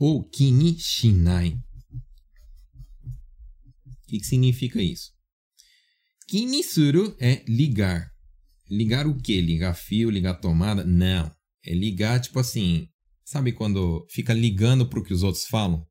[0.00, 1.58] Ou 気にしない。
[3.96, 5.12] O que, que significa isso?
[6.26, 8.10] 気にする é ligar.
[8.70, 9.40] Ligar o quê?
[9.40, 10.84] Ligar fio, ligar tomada?
[10.84, 11.30] Não.
[11.64, 12.88] É ligar, tipo assim,
[13.24, 15.84] sabe quando fica ligando para o que os outros falam?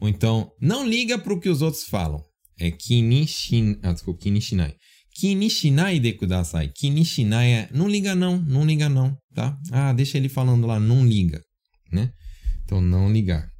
[0.00, 2.22] Ou então, não liga para o que os outros falam.
[2.58, 4.76] É kinishin, ah, desculpa, kinishinai.
[5.13, 6.69] Kinishinai de kudasai.
[6.69, 9.57] Kinishinai é não liga não, não liga não, tá?
[9.71, 11.41] Ah, deixa ele falando lá, não liga,
[11.91, 12.13] né?
[12.63, 13.51] Então, não ligar.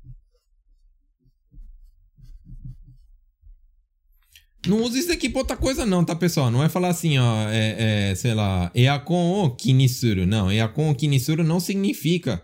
[4.67, 6.51] Não usa isso aqui pra outra coisa não, tá, pessoal?
[6.51, 10.27] Não é falar assim, ó, é, é sei lá, eakon o kinisuru.
[10.27, 12.41] Não, eakon o kinisuru não significa...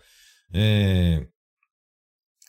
[0.54, 1.26] É,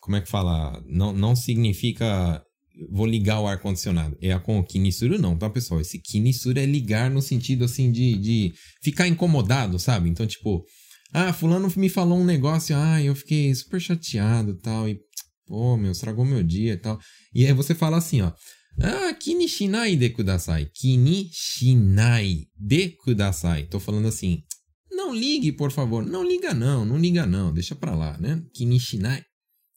[0.00, 0.82] como é que fala?
[0.86, 2.42] Não, não significa
[2.90, 4.16] vou ligar o ar-condicionado.
[4.20, 5.80] É a com o kinisuru, não, tá, pessoal?
[5.80, 10.08] Esse kinisuru é ligar no sentido, assim, de, de ficar incomodado, sabe?
[10.08, 10.64] Então, tipo,
[11.12, 14.98] ah, fulano me falou um negócio, ah, eu fiquei super chateado tal, e,
[15.46, 16.98] pô, meu, estragou meu dia e tal.
[17.34, 18.32] E aí você fala assim, ó,
[18.80, 20.66] ah, kinishinai de kudasai.
[20.66, 23.64] Kinishinai de kudasai.
[23.64, 24.42] Tô falando assim,
[24.90, 26.06] não ligue, por favor.
[26.06, 28.42] Não liga não, não liga não, deixa pra lá, né?
[28.54, 29.22] Kinishinai.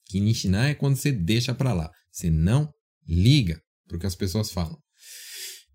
[0.08, 1.90] Kinishinai é quando você deixa pra lá.
[2.12, 2.70] Você não
[3.08, 4.78] liga pro que as pessoas falam.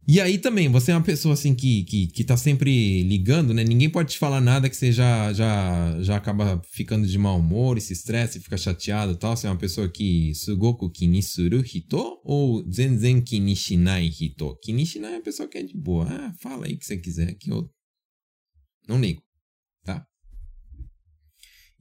[0.09, 3.65] E aí também, você é uma pessoa assim que, que, que tá sempre ligando, né?
[3.65, 7.81] Ninguém pode te falar nada que você já, já, já acaba ficando de mau humor
[7.81, 9.37] se estressa fica chateado e tal.
[9.37, 14.57] Você é uma pessoa que sugoku kinisuru hito ou zenzen kinishinai hito?
[14.63, 16.07] Kinishinai é a pessoa que é de boa.
[16.09, 17.69] Ah, fala aí o que você quiser que eu
[18.87, 19.25] não ligo,
[19.85, 20.07] tá?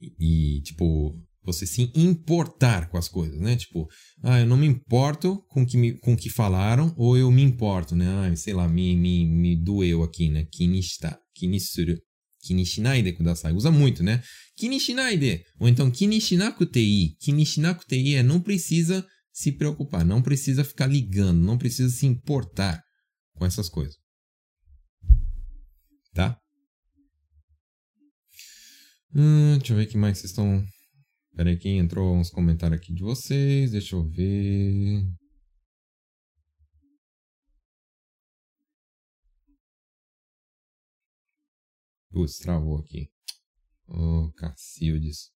[0.00, 3.56] E, e tipo, você se importar com as coisas, né?
[3.56, 3.88] Tipo,
[4.22, 7.94] ah, eu não me importo com que me, com que falaram, ou eu me importo,
[7.94, 8.06] né?
[8.08, 10.44] Ah, sei lá, me, me, me doeu aqui, né?
[10.50, 11.96] Kinishita, kinisuru,
[12.42, 13.52] kinishinaide kudasai.
[13.52, 14.20] Usa muito, né?
[14.56, 17.14] Kinishinaide, ou então kinishinakutei.
[17.20, 22.82] Kinishinakutei é não precisa se preocupar, não precisa ficar ligando, não precisa se importar
[23.34, 23.94] com essas coisas.
[26.12, 26.36] Tá?
[29.14, 30.66] Hum, deixa eu ver o que mais vocês estão
[31.36, 33.72] Pera aí que entrou uns comentários aqui de vocês.
[33.72, 35.04] Deixa eu ver.
[42.10, 43.12] Putz, travou aqui.
[43.86, 45.30] Ô, oh, Cacildes.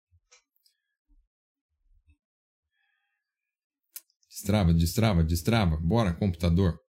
[4.29, 5.77] Destrava, destrava, destrava.
[5.77, 6.79] Bora, computador.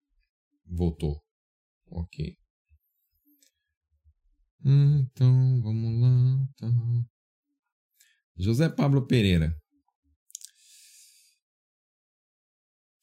[0.67, 1.25] Voltou.
[1.87, 2.37] Ok.
[4.63, 6.49] Então, vamos lá.
[6.59, 7.18] Tá.
[8.39, 9.55] José Pablo Pereira.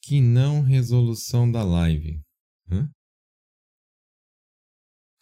[0.01, 2.21] Que não resolução da live.
[2.71, 2.89] Hã?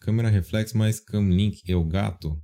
[0.00, 2.40] Câmera reflex mais cam link o gato.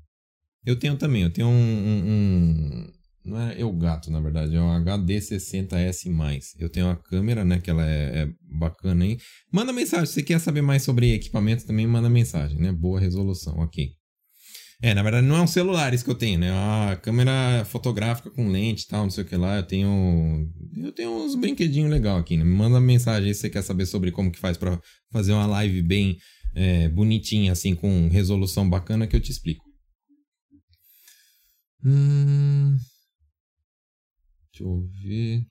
[0.65, 2.93] Eu tenho também, eu tenho um, um, um
[3.25, 6.55] não é eu gato, na verdade, é um HD60S+.
[6.59, 8.29] Eu tenho uma câmera, né, que ela é, é,
[8.59, 9.19] bacana aí.
[9.53, 12.73] Manda mensagem, se você quer saber mais sobre equipamento também, manda mensagem, né?
[12.73, 14.00] Boa resolução, ok.
[14.83, 16.51] É, na verdade não é um celular isso que eu tenho, né?
[16.51, 19.57] A câmera fotográfica com lente e tal, não sei o que lá.
[19.57, 22.45] Eu tenho eu tenho uns brinquedinhos legal aqui, né?
[22.45, 24.81] Me manda mensagem aí se você quer saber sobre como que faz para
[25.13, 26.17] fazer uma live bem
[26.55, 29.65] é, bonitinha, assim, com resolução bacana que eu te explico.
[31.85, 32.77] Hum...
[34.53, 35.47] Deixa eu ver.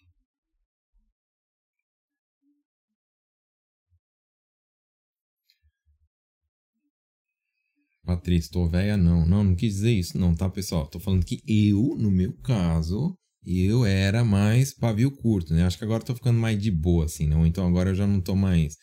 [8.09, 9.23] Patrícia, tô velha não.
[9.23, 10.87] Não, não quis dizer isso não, tá, pessoal?
[10.87, 15.63] Tô falando que eu, no meu caso, eu era mais pavio curto, né?
[15.63, 17.31] Acho que agora tô ficando mais de boa, assim?
[17.35, 18.75] Ou então agora eu já não tô mais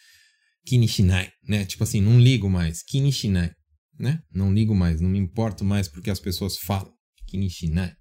[0.65, 1.65] kinishinai, né?
[1.65, 2.85] Tipo assim, não ligo mais.
[2.85, 3.51] Kinishinai,
[3.99, 4.21] né?
[4.33, 6.93] Não ligo mais, não me importo mais porque as pessoas falam.
[7.27, 7.93] Kinishinai.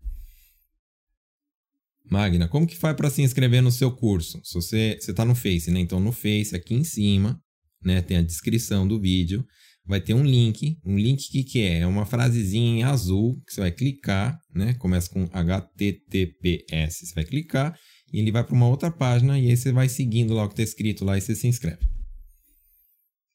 [2.07, 4.39] Magna, como que faz para se inscrever no seu curso?
[4.43, 5.79] Se você está no Face, né?
[5.79, 7.41] Então no Face, aqui em cima,
[7.83, 9.43] né, tem a descrição do vídeo,
[9.85, 10.77] vai ter um link.
[10.85, 11.79] Um link que que é?
[11.79, 14.73] É uma frasezinha em azul que você vai clicar, né?
[14.75, 17.07] Começa com HTTPS.
[17.07, 17.77] Você vai clicar
[18.11, 20.53] e ele vai para uma outra página e aí você vai seguindo lá o que
[20.53, 21.85] está escrito lá e você se inscreve.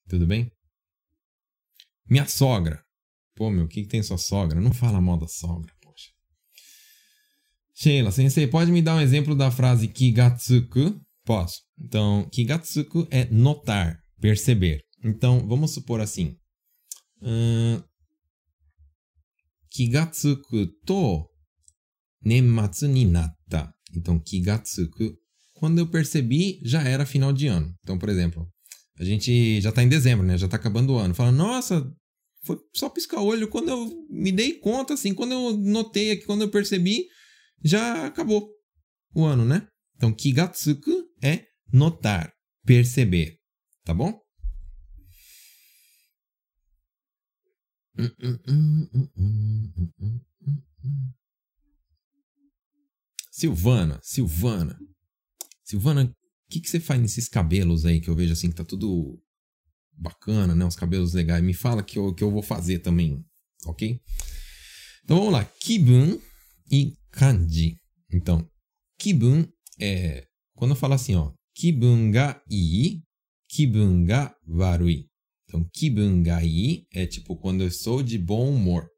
[0.08, 0.50] Tudo bem?
[2.08, 2.82] Minha sogra.
[3.36, 4.60] Pô, meu, o que, que tem sua sogra?
[4.60, 5.72] Não fala mal da sogra.
[7.82, 11.00] Sheila, sensei, pode me dar um exemplo da frase kigatsuku?
[11.24, 11.62] Posso.
[11.80, 14.82] Então, kigatsuku é notar, perceber.
[15.02, 16.36] Então, vamos supor assim.
[17.22, 17.82] Uh,
[19.70, 21.26] kigatsuku to
[22.24, 23.72] nenmatsu ni natta.
[23.94, 25.16] Então, kigatsuku,
[25.54, 27.74] quando eu percebi, já era final de ano.
[27.82, 28.48] Então, por exemplo,
[28.98, 30.38] a gente já tá em dezembro, né?
[30.38, 31.14] Já tá acabando o ano.
[31.14, 31.90] Fala, nossa,
[32.44, 33.48] foi só piscar o olho.
[33.48, 37.06] Quando eu me dei conta, assim, quando eu notei aqui, quando eu percebi,
[37.64, 38.48] já acabou
[39.14, 39.66] o ano, né?
[39.96, 42.32] Então, kigatsuku é notar,
[42.64, 43.36] perceber,
[43.84, 44.18] tá bom?
[53.30, 54.78] Silvana, Silvana.
[55.64, 56.14] Silvana, o
[56.50, 59.18] que, que você faz nesses cabelos aí que eu vejo assim que tá tudo
[59.92, 60.64] bacana, né?
[60.64, 61.42] Uns cabelos legais.
[61.42, 63.24] Me fala que eu, que eu vou fazer também,
[63.64, 64.00] ok?
[65.04, 65.44] Então vamos lá.
[65.44, 66.20] Kibun
[66.70, 67.78] e kanji.
[68.12, 68.48] Então,
[68.98, 69.46] kibun
[69.80, 73.02] é quando eu falo assim, ó, kibun ga ii,
[73.48, 75.09] kibun ga warui.
[75.50, 78.88] Então, kibun ga ii é tipo quando eu estou de bom humor.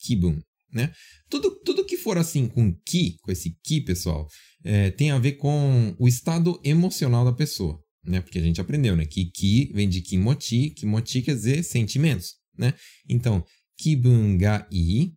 [0.00, 0.40] Kibun,
[0.72, 0.92] né?
[1.30, 4.26] Tudo, tudo que for assim com ki, com esse ki, pessoal,
[4.64, 8.20] é, tem a ver com o estado emocional da pessoa, né?
[8.20, 9.06] Porque a gente aprendeu, né?
[9.06, 12.74] Que ki vem de kimochi, kimochi quer dizer sentimentos, né?
[13.08, 13.44] Então,
[13.78, 15.14] kibun ga ii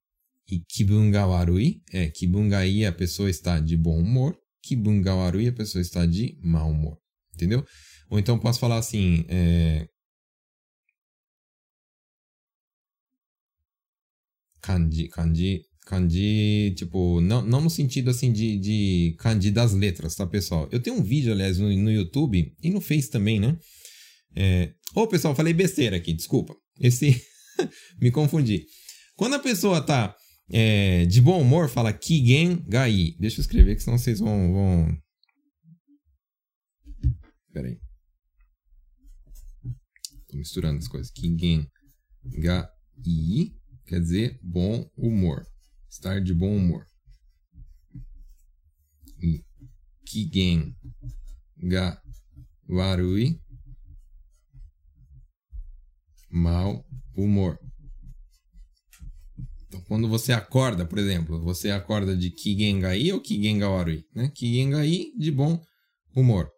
[0.48, 5.02] e kibun ga warui é kibun ga ii a pessoa está de bom humor, kibun
[5.02, 7.00] ga warui a pessoa está de mau humor.
[7.34, 7.66] Entendeu?
[8.08, 9.88] Ou então posso falar assim, é...
[14.66, 20.26] kanji, kanji, kanji, tipo, não, não no sentido assim de, de kanji das letras, tá,
[20.26, 20.68] pessoal?
[20.72, 23.58] Eu tenho um vídeo, aliás, no, no YouTube e no Face também, né?
[24.36, 24.74] É...
[24.96, 26.56] Ô, oh, pessoal, falei besteira aqui, desculpa.
[26.80, 27.22] Esse...
[28.02, 28.66] me confundi.
[29.16, 30.16] Quando a pessoa tá
[30.50, 33.16] é, de bom humor, fala Kigen Gai.
[33.20, 34.52] Deixa eu escrever, que senão vocês vão.
[34.52, 34.98] vão...
[37.54, 37.78] Pera.
[40.28, 41.12] Tô misturando as coisas.
[41.12, 41.68] Kigen
[42.40, 42.68] Gai
[43.86, 45.46] quer dizer bom humor.
[45.90, 46.86] Estar de bom humor.
[49.22, 49.44] E
[50.06, 50.76] Kigen
[51.58, 52.02] Ga
[52.68, 53.40] Warui
[56.30, 57.58] mau humor.
[59.68, 64.30] Então, quando você acorda, por exemplo, você acorda de Kigengai ou Kigengawarui, né?
[64.36, 65.62] Kigengai de bom
[66.16, 66.50] humor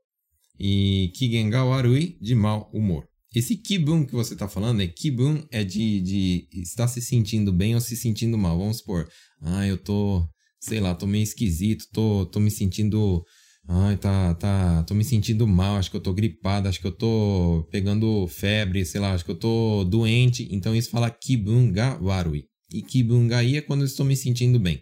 [0.60, 3.08] e Kigengawarui de mau humor.
[3.38, 7.76] Esse kibun que você está falando, é kibun é de, de estar se sentindo bem
[7.76, 8.58] ou se sentindo mal.
[8.58, 9.08] Vamos supor,
[9.40, 10.28] ah, eu tô,
[10.60, 13.24] sei lá, tô meio esquisito, tô, tô me sentindo,
[13.68, 16.92] ai, tá, tá, tô me sentindo mal, acho que eu tô gripado, acho que eu
[16.92, 20.48] tô pegando febre, sei lá, acho que eu tô doente.
[20.50, 22.46] Então isso fala kibun gawarui.
[22.74, 24.82] E kibun gai é quando eu estou me sentindo bem.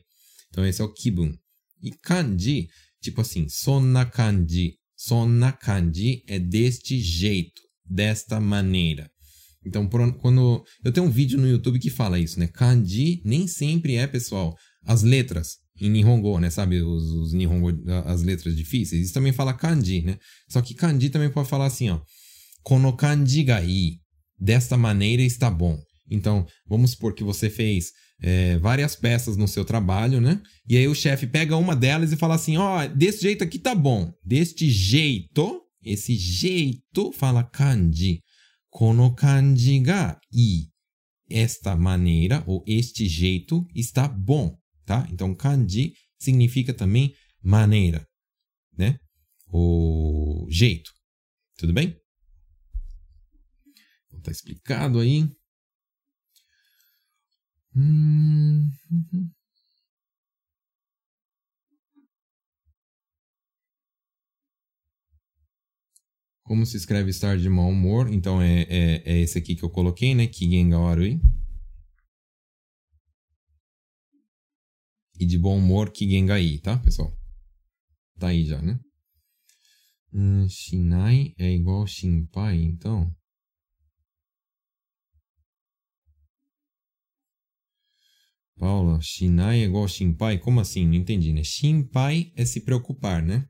[0.49, 1.29] Então esse é o kibun.
[1.83, 2.69] E kanji,
[3.01, 4.75] tipo assim, sonna kanji.
[4.95, 9.09] Sonna kanji é deste jeito, desta maneira.
[9.65, 9.89] Então,
[10.21, 10.63] quando.
[10.83, 12.47] Eu tenho um vídeo no YouTube que fala isso, né?
[12.47, 14.55] Kanji nem sempre é, pessoal,
[14.85, 16.49] as letras em Nihongo, né?
[16.49, 17.71] Sabe, os, os Nihongo,
[18.05, 19.05] as letras difíceis.
[19.05, 20.17] Isso também fala kanji, né?
[20.47, 21.99] Só que kanji também pode falar assim, ó.
[22.63, 23.61] Kono kanji ga.
[24.39, 25.79] Desta maneira está bom.
[26.09, 30.41] Então, vamos supor que você fez é, várias peças no seu trabalho, né?
[30.67, 33.57] E aí o chefe pega uma delas e fala assim: ó, oh, desse jeito aqui
[33.57, 34.13] tá bom.
[34.23, 38.23] Deste jeito, esse jeito, fala kanji.
[38.69, 40.69] Kono kanji ga ii.
[41.29, 45.07] Esta maneira ou este jeito está bom, tá?
[45.11, 48.05] Então, kanji significa também maneira,
[48.77, 48.99] né?
[49.47, 50.91] O jeito.
[51.57, 51.95] Tudo bem?
[54.07, 55.29] Então, tá explicado aí.
[57.75, 58.71] Hum.
[66.45, 68.07] Como se escreve estar de mau humor?
[68.13, 70.27] Então é, é, é esse aqui que eu coloquei, né?
[70.27, 71.19] Kigen ga warui.
[75.19, 77.17] E de bom humor, Kigen ga ii, tá, pessoal?
[78.19, 78.79] Tá aí já, né?
[80.13, 83.11] Hum, shinai é igual shinpai, então.
[88.55, 90.37] Paula, Shinai é igual Shinpai?
[90.37, 90.87] Como assim?
[90.87, 91.43] Não entendi, né?
[91.43, 93.49] Shinpai é se preocupar, né?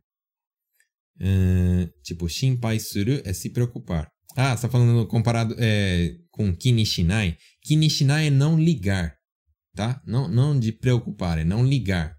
[2.04, 4.10] Tipo, Shinpai suru é se preocupar.
[4.36, 7.38] Ah, você tá falando comparado é, com Kinishinai?
[7.64, 9.16] Kinishinai é não ligar,
[9.74, 10.02] tá?
[10.06, 12.16] Não, não de preocupar, é não ligar.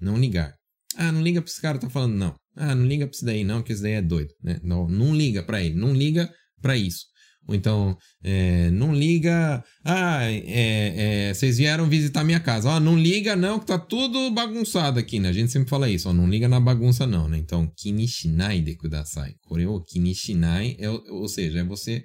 [0.00, 0.54] Não ligar.
[0.96, 2.36] Ah, não liga pra esse cara tá falando, não.
[2.54, 4.60] Ah, não liga pra isso daí não, que isso daí é doido, né?
[4.62, 6.32] Não, não liga pra ele, não liga
[6.62, 7.06] pra isso.
[7.48, 9.64] Ou então, é, não liga.
[9.82, 12.70] Ah, é, é, vocês vieram visitar minha casa.
[12.70, 15.30] Ah, não liga não, que tá tudo bagunçado aqui, né?
[15.30, 17.38] A gente sempre fala isso, ó, não liga na bagunça não, né?
[17.38, 19.34] Então, kinishinai de kudasai.
[19.40, 22.04] Koreo kinishinai, é, ou seja, é você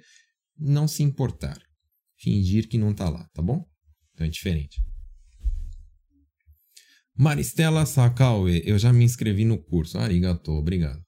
[0.58, 1.58] não se importar.
[2.16, 3.62] Fingir que não tá lá, tá bom?
[4.14, 4.80] Então é diferente.
[7.16, 9.98] Maristela Sakaue, eu já me inscrevi no curso.
[9.98, 11.00] Arigato, obrigado.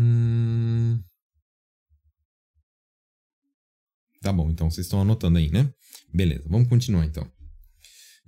[0.00, 1.02] Hum...
[4.20, 5.72] Tá bom, então vocês estão anotando aí, né?
[6.14, 7.28] Beleza, vamos continuar então.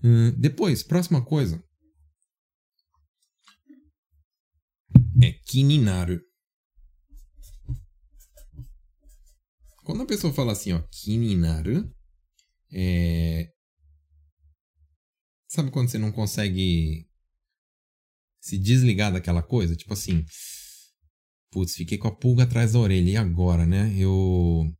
[0.03, 1.63] Hum, depois, próxima coisa.
[5.23, 6.21] É kininaru.
[9.85, 11.89] Quando a pessoa fala assim, ó, kininaru,
[12.73, 13.53] é...
[15.49, 17.09] Sabe quando você não consegue
[18.41, 19.77] se desligar daquela coisa?
[19.77, 20.25] Tipo assim,
[21.51, 23.11] Putz, fiquei com a pulga atrás da orelha.
[23.11, 23.93] E agora, né?
[23.97, 24.73] Eu.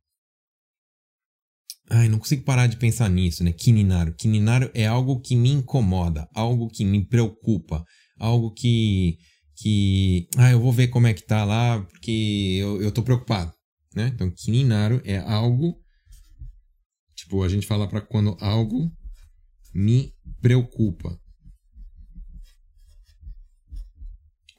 [1.89, 3.51] Ai, não consigo parar de pensar nisso, né?
[3.51, 4.13] Kininaru.
[4.15, 7.83] Kininaru é algo que me incomoda, algo que me preocupa,
[8.17, 9.17] algo que.
[9.57, 10.29] que.
[10.37, 13.51] Ah, eu vou ver como é que tá lá, porque eu, eu tô preocupado,
[13.93, 14.09] né?
[14.15, 15.77] Então, Kininaru é algo.
[17.15, 18.89] Tipo, a gente fala para quando algo
[19.73, 21.19] me preocupa.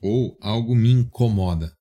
[0.03, 1.73] Ou algo me incomoda.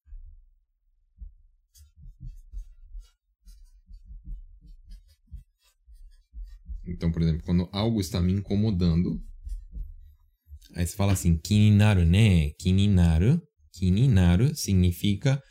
[7.42, 9.20] Exemplo, quando algo está me incomodando,
[10.76, 12.52] aí você fala assim, kininaru né?
[12.52, 13.42] Kininaru.
[13.74, 15.42] Kininaru significa,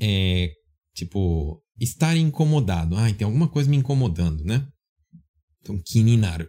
[0.00, 0.52] é,
[0.94, 2.96] tipo, estar incomodado.
[2.96, 4.66] Ah, tem alguma coisa me incomodando, né?
[5.60, 6.48] Então, kininaru.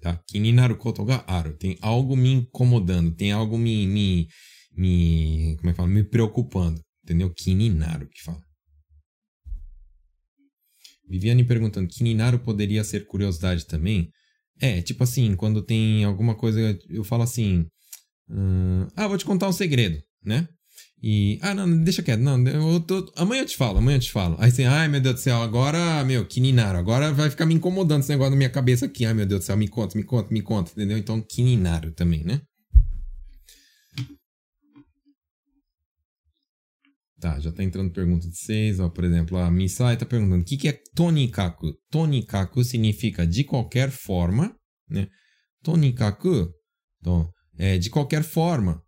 [0.00, 0.16] Tá?
[0.26, 1.56] Kininaru koto ga aru.
[1.56, 4.28] Tem algo me incomodando, tem algo me, me,
[4.76, 5.88] me, como é que fala?
[5.88, 6.80] Me preocupando.
[7.02, 7.32] Entendeu?
[7.32, 8.40] Kininaru que fala.
[11.10, 14.08] Viviane perguntando, Kininaru poderia ser curiosidade também?
[14.60, 17.66] É, tipo assim, quando tem alguma coisa, eu falo assim,
[18.94, 20.46] ah, vou te contar um segredo, né?
[21.02, 24.12] E, ah, não, deixa quieto, não, eu tô, amanhã eu te falo, amanhã eu te
[24.12, 24.36] falo.
[24.38, 28.02] Aí assim, ai meu Deus do céu, agora, meu, Kininaru, agora vai ficar me incomodando
[28.02, 30.32] esse negócio na minha cabeça aqui, ai meu Deus do céu, me conta, me conta,
[30.32, 30.98] me conta, entendeu?
[30.98, 32.42] Então, Kininaru também, né?
[37.20, 38.80] Tá, já tá entrando pergunta de vocês.
[38.80, 41.74] Ó, por exemplo, a Misai tá perguntando o que, que é tonikaku.
[41.90, 44.56] Tonikaku significa de qualquer forma,
[44.88, 45.06] né?
[45.62, 46.50] Tonikaku,
[46.98, 48.82] então, é de qualquer forma.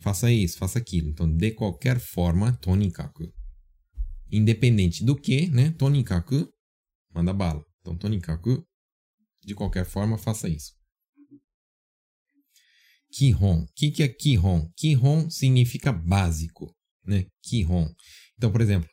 [0.00, 1.10] Faça isso, faça aquilo.
[1.10, 3.30] Então, de qualquer forma, tonikaku.
[4.32, 5.70] Independente do que, né?
[5.72, 6.48] Tonikaku,
[7.14, 7.62] manda bala.
[7.80, 8.66] Então, tonikaku,
[9.44, 10.72] de qualquer forma, faça isso.
[13.12, 13.64] Kihon.
[13.64, 14.70] O que, que é Kihon?
[14.76, 16.75] Kihon significa básico
[17.06, 17.26] né?
[17.42, 17.88] Kihon.
[18.36, 18.88] Então, por exemplo,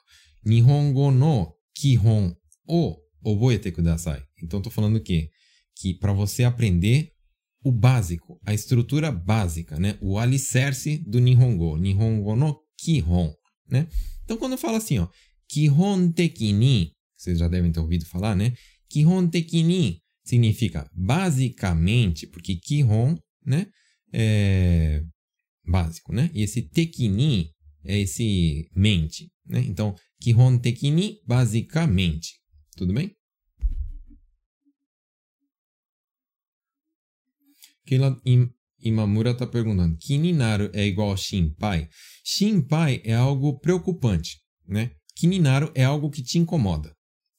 [0.45, 2.33] Nihongo no Kihon
[2.67, 4.21] o oboete kudasai.
[4.41, 5.29] Então, estou falando o quê?
[5.77, 7.09] Que para você aprender
[7.63, 9.97] o básico, a estrutura básica, né?
[10.01, 11.77] O alicerce do Nihongo.
[11.77, 13.33] Nihongo no Kihon,
[13.69, 13.87] né?
[14.23, 15.07] Então, quando eu falo assim, ó,
[15.49, 18.53] Kihon tekini, vocês já devem ter ouvido falar, né?
[18.89, 23.67] Kihon tekini significa basicamente, porque Kihon, né?
[24.11, 25.01] É
[25.65, 26.29] básico, né?
[26.33, 27.52] E esse tekini
[27.85, 29.31] é esse mente.
[29.45, 29.59] Né?
[29.67, 32.39] Então, kihon teki ni, basicamente.
[32.75, 33.15] Tudo bem?
[37.85, 38.19] Keila
[38.79, 41.87] Imamura está perguntando: Kininaru é igual a Shinpai?
[42.23, 44.91] Shinpai é algo preocupante, né?
[45.15, 46.93] Kininaru é algo que te incomoda.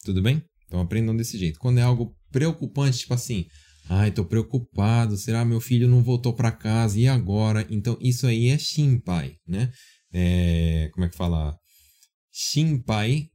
[0.04, 0.42] Tudo bem?
[0.66, 1.58] Então aprendam desse jeito.
[1.58, 3.46] Quando é algo preocupante, tipo assim,
[3.88, 7.66] ai, tô preocupado, será meu filho não voltou para casa e agora?
[7.70, 9.70] Então isso aí é Shinpai, né?
[10.14, 11.58] É, como é que fala?
[12.32, 13.26] Shinpai,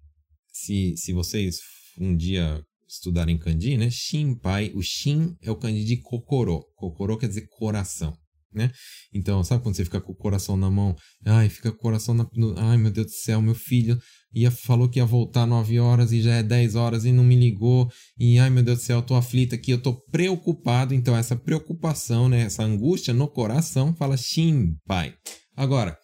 [0.51, 1.57] se, se vocês
[1.99, 3.89] um dia estudarem kanji, né?
[3.91, 6.63] Shinpai, o shin é o kanji de kokoro.
[6.75, 8.17] Kokoro quer dizer coração,
[8.53, 8.71] né?
[9.13, 10.95] Então, sabe quando você fica com o coração na mão?
[11.25, 12.25] Ai, fica com o coração na...
[12.33, 13.99] No, ai, meu Deus do céu, meu filho
[14.33, 17.35] ia, falou que ia voltar 9 horas e já é 10 horas e não me
[17.35, 17.89] ligou.
[18.17, 20.93] E ai, meu Deus do céu, eu tô aflito aqui, eu tô preocupado.
[20.93, 22.41] Então, essa preocupação, né?
[22.41, 25.13] Essa angústia no coração fala shinpai.
[25.55, 25.97] Agora,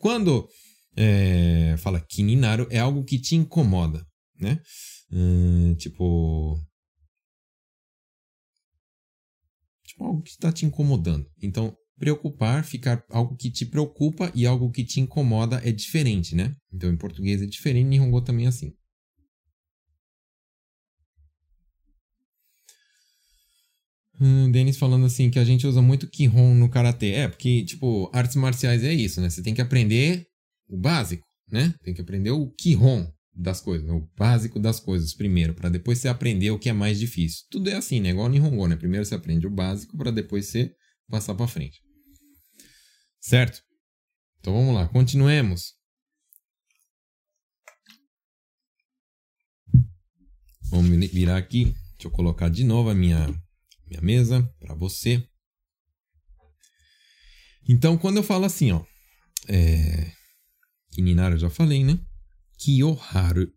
[0.00, 0.48] quando
[0.96, 4.04] é, fala kininaru, é algo que te incomoda,
[4.38, 4.60] né?
[5.12, 6.58] Hum, tipo.
[9.84, 11.26] Tipo, algo que está te incomodando.
[11.42, 16.54] Então, preocupar, ficar algo que te preocupa e algo que te incomoda é diferente, né?
[16.72, 18.72] Então, em português é diferente, em Nihongo também é assim.
[24.20, 27.12] Hum, Denis falando assim que a gente usa muito Kihon no karatê.
[27.12, 29.30] É, porque, tipo, artes marciais é isso, né?
[29.30, 30.26] Você tem que aprender
[30.68, 31.74] o básico, né?
[31.82, 36.08] Tem que aprender o Kihon das coisas, o básico das coisas primeiro, para depois você
[36.08, 37.46] aprender o que é mais difícil.
[37.50, 38.10] Tudo é assim, né?
[38.10, 38.76] Igual Nihongo, né?
[38.76, 40.74] Primeiro você aprende o básico para depois você
[41.08, 41.80] passar para frente.
[43.20, 43.62] Certo?
[44.38, 45.74] Então vamos lá, continuemos.
[50.70, 51.64] Vamos virar aqui.
[51.64, 53.28] Deixa eu colocar de novo a minha,
[53.90, 55.26] minha mesa para você.
[57.68, 58.84] Então, quando eu falo assim, ó,
[59.48, 60.12] é,
[60.92, 61.98] Kininara já falei, né?
[62.58, 63.52] Kiyoharu.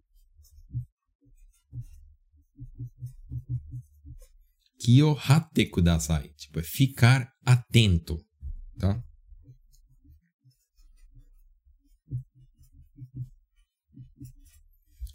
[4.80, 6.30] Kiyohate kudasai.
[6.30, 8.20] Tipo, é ficar atento,
[8.78, 9.02] tá?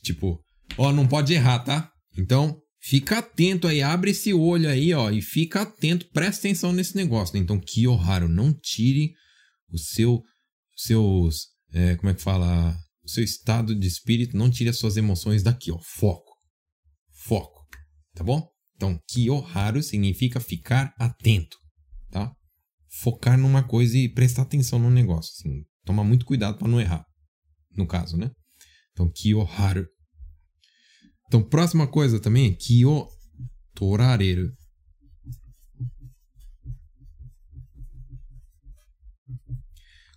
[0.02, 0.42] Tipo,
[0.78, 1.92] ó, não pode errar, tá?
[2.16, 2.58] Então,
[2.89, 7.34] fica atento aí, abre esse olho aí, ó, e fica atento, presta atenção nesse negócio.
[7.34, 7.41] Né?
[7.41, 9.12] Então, Kiyoharu, não tire
[9.70, 10.22] o seu,
[10.74, 12.74] seus, é, como é que fala,
[13.05, 15.78] o seu estado de espírito, não tire as suas emoções daqui, ó.
[15.78, 16.32] Foco.
[17.24, 17.66] Foco.
[18.14, 18.49] Tá bom?
[18.74, 21.59] Então, kiyoharu significa ficar atento,
[22.11, 22.32] tá?
[23.03, 25.62] Focar numa coisa e prestar atenção no negócio, assim.
[26.05, 27.05] Muito cuidado para não errar,
[27.76, 28.30] no caso, né?
[28.93, 29.86] Então, kiyoharu.
[31.28, 33.06] Então, próxima coisa também kiyo
[33.74, 34.52] torareru.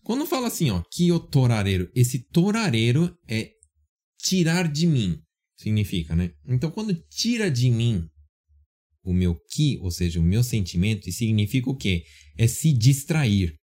[0.04, 3.52] Quando fala assim, ó, que o torareiro, esse torareiro é
[4.18, 5.18] tirar de mim,
[5.58, 6.32] significa, né?
[6.48, 8.08] Então, quando tira de mim
[9.04, 12.04] o meu ki, ou seja, o meu sentimento, significa o quê?
[12.38, 13.56] É se distrair,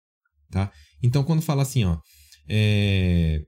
[0.51, 0.73] tá?
[1.03, 1.99] Então, quando fala assim, ó,
[2.49, 3.43] é...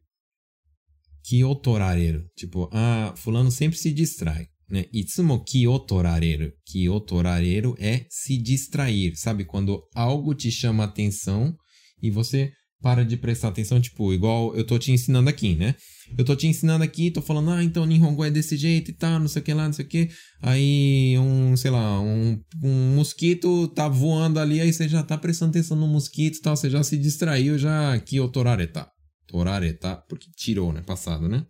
[1.62, 4.86] torareiro, tipo, ah, fulano sempre se distrai, né?
[4.92, 6.52] Itsumo ki o torareiro.
[6.66, 9.44] Ki o torareiro é se distrair, sabe?
[9.44, 11.54] Quando algo te chama atenção
[12.02, 15.74] e você para de prestar atenção, tipo, igual eu tô te ensinando aqui, né?
[16.16, 19.18] Eu tô te ensinando aqui, tô falando, ah, então Nihongo é desse jeito e tal,
[19.18, 20.08] não sei o que lá, não sei o que.
[20.40, 25.50] Aí um, sei lá, um, um mosquito tá voando ali, aí você já tá prestando
[25.50, 28.86] atenção no mosquito e tal, você já se distraiu, já Kyotorareta.
[29.28, 30.82] Torareta, porque tirou, né?
[30.82, 31.46] Passado, né?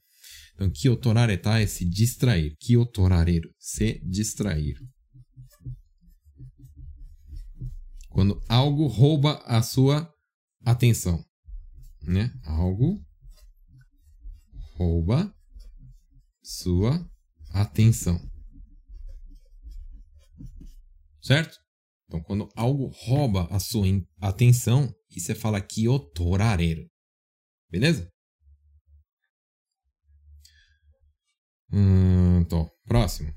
[0.54, 2.56] Então, Kyotorareta é se distrair.
[2.58, 4.76] Kyotorareru, se distrair.
[8.10, 10.12] Quando algo rouba a sua
[10.64, 11.24] atenção,
[12.02, 12.32] né?
[12.42, 13.00] Algo
[14.74, 15.32] rouba
[16.42, 17.08] sua
[17.50, 18.20] atenção.
[21.22, 21.56] Certo?
[22.06, 23.86] Então, quando algo rouba a sua
[24.20, 26.88] atenção, você fala kyotorareru.
[27.70, 28.10] Beleza?
[31.70, 33.34] Hum, então, próximo.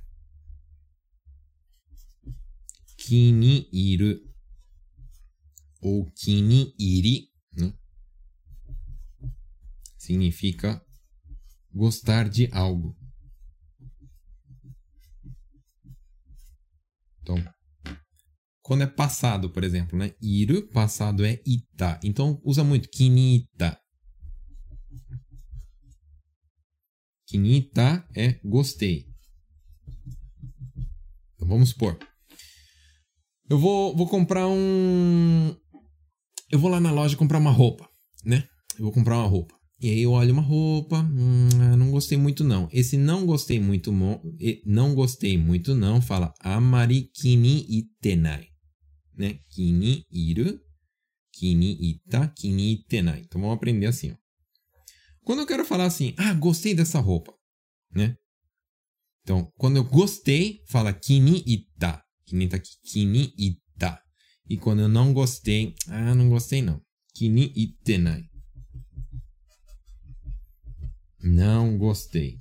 [2.98, 4.32] Kini iru
[5.82, 7.74] ou kini iri, né?
[9.98, 10.82] significa
[11.74, 12.96] gostar de algo.
[17.22, 17.36] Então,
[18.62, 20.14] quando é passado, por exemplo, né?
[20.22, 22.00] Iru, passado é ita.
[22.04, 23.81] Então, usa muito kinita.
[27.32, 29.06] Kinita é gostei.
[31.34, 31.98] Então, vamos supor.
[33.50, 35.56] Eu vou, vou comprar um,
[36.52, 37.88] eu vou lá na loja comprar uma roupa,
[38.26, 38.44] né?
[38.78, 39.56] Eu vou comprar uma roupa.
[39.80, 42.68] E aí eu olho uma roupa, hum, não gostei muito não.
[42.70, 43.94] Esse não gostei muito,
[44.66, 48.48] não gostei muito não, fala amari kini itenai,
[49.18, 49.40] né?
[49.50, 50.60] Kini iru,
[51.32, 53.22] kini ita, kini itenai.
[53.22, 54.21] Então vamos aprender assim, ó.
[55.24, 57.34] Quando eu quero falar assim, ah, gostei dessa roupa,
[57.94, 58.16] né?
[59.24, 62.04] Então, quando eu gostei, fala kini ita.
[62.26, 64.02] Kini tá aqui, kini ita.
[64.50, 66.82] E quando eu não gostei, ah, não gostei não.
[67.14, 68.24] Kini itenai.
[71.20, 72.40] Não gostei.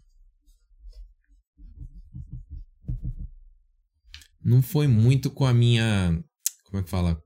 [4.43, 6.19] Não foi muito com a minha.
[6.65, 7.23] Como é que fala?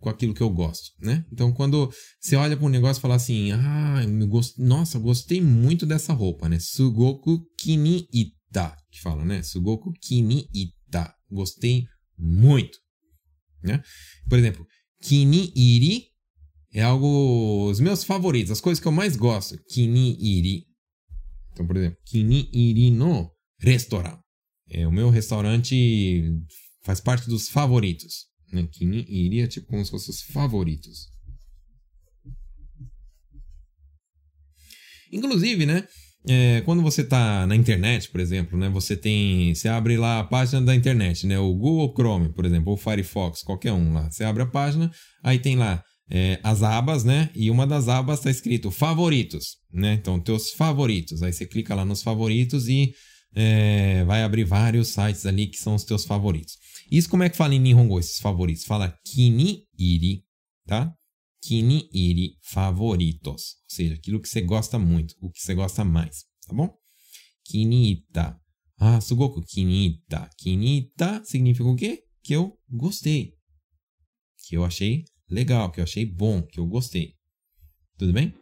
[0.00, 1.26] Com aquilo que eu gosto, né?
[1.30, 4.58] Então, quando você olha para um negócio e fala assim: Ah, gost...
[4.58, 6.58] nossa, gostei muito dessa roupa, né?
[6.58, 8.74] Sugoku kini ita.
[8.90, 9.42] Que fala, né?
[9.42, 11.14] Sugoku kini ita.
[11.30, 11.84] Gostei
[12.18, 12.78] muito.
[13.62, 13.82] Né?
[14.28, 14.66] Por exemplo,
[15.02, 16.06] kini iri
[16.72, 17.68] é algo.
[17.70, 19.58] Os meus favoritos, as coisas que eu mais gosto.
[19.68, 20.66] Kini iri.
[21.52, 24.20] Então, por exemplo, kini iri no restaurante.
[24.70, 26.22] É, o meu restaurante
[26.82, 28.29] faz parte dos favoritos.
[28.52, 28.66] Né?
[28.70, 31.08] Kini iri é tipo como se fossem os favoritos.
[35.12, 35.86] Inclusive, né?
[36.28, 40.24] É, quando você está na internet, por exemplo, né, você tem, você abre lá a
[40.24, 44.10] página da internet, né, o Google Chrome, por exemplo, ou Firefox, qualquer um lá.
[44.10, 44.90] Você abre a página,
[45.22, 47.30] aí tem lá é, as abas, né?
[47.34, 49.94] E uma das abas está escrito favoritos, né?
[49.94, 51.22] Então, teus favoritos.
[51.22, 52.92] Aí você clica lá nos favoritos e
[53.34, 56.58] é, vai abrir vários sites ali que são os teus favoritos.
[56.90, 58.64] Isso como é que fala em Nihongo, esses favoritos?
[58.64, 60.24] Fala kini iri,
[60.66, 60.92] tá?
[61.40, 63.56] Kini iri favoritos.
[63.62, 66.74] Ou seja, aquilo que você gosta muito, o que você gosta mais, tá bom?
[67.44, 68.36] Kini ita.
[68.76, 70.28] Ah, sugoku kini ita.
[70.36, 72.02] Kini ita significa o quê?
[72.24, 73.34] Que eu gostei.
[74.48, 77.14] Que eu achei legal, que eu achei bom, que eu gostei.
[77.96, 78.34] Tudo bem?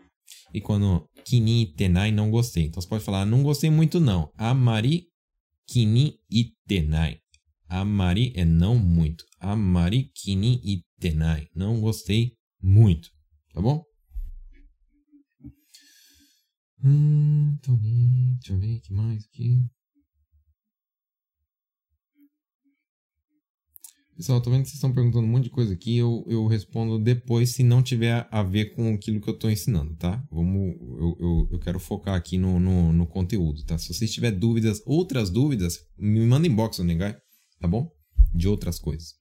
[0.54, 2.64] E quando kini tenai não gostei.
[2.64, 4.32] Então você pode falar não gostei muito não.
[4.36, 5.08] Amari
[5.66, 7.20] kini itenai.
[7.68, 9.24] Amari é não muito.
[9.38, 11.48] Amari kini itenai.
[11.54, 13.10] Não gostei muito.
[13.52, 13.84] Tá bom?
[16.82, 19.68] Hum, deixa eu ver o que mais aqui.
[24.16, 25.96] Pessoal, tô vendo que vocês estão perguntando um monte de coisa aqui.
[25.96, 29.94] Eu, eu respondo depois se não tiver a ver com aquilo que eu estou ensinando,
[29.94, 30.20] tá?
[30.30, 33.78] Vamos, eu, eu, eu quero focar aqui no, no, no, conteúdo, tá?
[33.78, 37.16] Se vocês tiverem dúvidas, outras dúvidas, me manda inbox, Negai,
[37.60, 37.90] tá bom?
[38.34, 39.14] De outras coisas.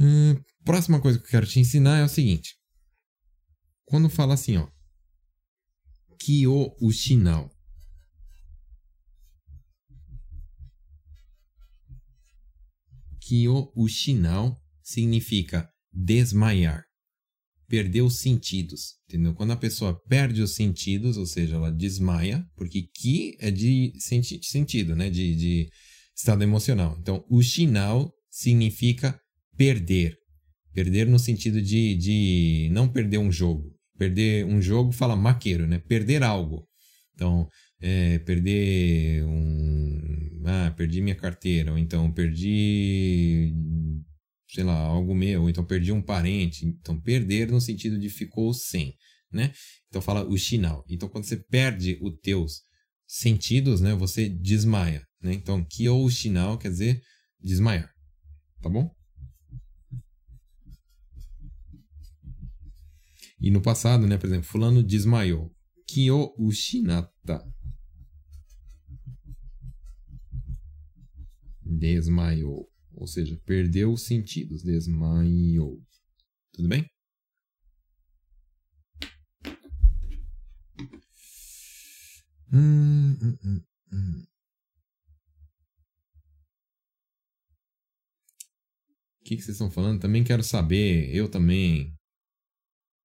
[0.00, 2.56] Hum, próxima coisa que eu quero te ensinar é o seguinte.
[3.84, 4.68] Quando fala assim, ó.
[6.18, 7.50] Kyo Ushinao.
[13.20, 16.84] Kyo Ushinao significa desmaiar,
[17.66, 19.34] perder os sentidos, entendeu?
[19.34, 24.40] Quando a pessoa perde os sentidos, ou seja, ela desmaia, porque Ki é de senti
[24.42, 25.10] sentido, né?
[25.10, 25.70] De, de
[26.18, 26.96] estado emocional.
[27.00, 29.18] Então, Ushinao significa
[29.56, 30.16] perder.
[30.74, 33.72] Perder no sentido de, de não perder um jogo.
[33.96, 35.78] Perder um jogo fala maqueiro, né?
[35.78, 36.66] Perder algo.
[37.14, 37.48] Então,
[37.80, 40.42] é, perder um.
[40.44, 43.52] Ah, perdi minha carteira, ou então perdi.
[44.48, 46.66] sei lá, algo meu, ou então perdi um parente.
[46.66, 48.94] Então, perder no sentido de ficou sem,
[49.32, 49.52] né?
[49.88, 50.84] Então, fala o chinal.
[50.88, 52.62] Então, quando você perde os teus
[53.06, 55.32] sentidos, né, você desmaia, né?
[55.34, 55.66] Então,
[56.10, 57.02] chinal quer dizer
[57.40, 57.92] desmaiar,
[58.60, 58.94] tá bom?
[63.40, 65.54] E no passado, né, por exemplo, fulano desmaiou.
[65.86, 67.44] Kyo ushinata.
[71.78, 72.68] desmaiou.
[72.94, 75.80] Ou seja, perdeu os sentidos, desmaiou.
[76.52, 76.90] Tudo bem?
[82.50, 83.62] Hum, hum, hum,
[83.92, 84.26] hum.
[89.28, 90.00] Que, que vocês estão falando?
[90.00, 91.14] Também quero saber.
[91.14, 91.92] Eu também.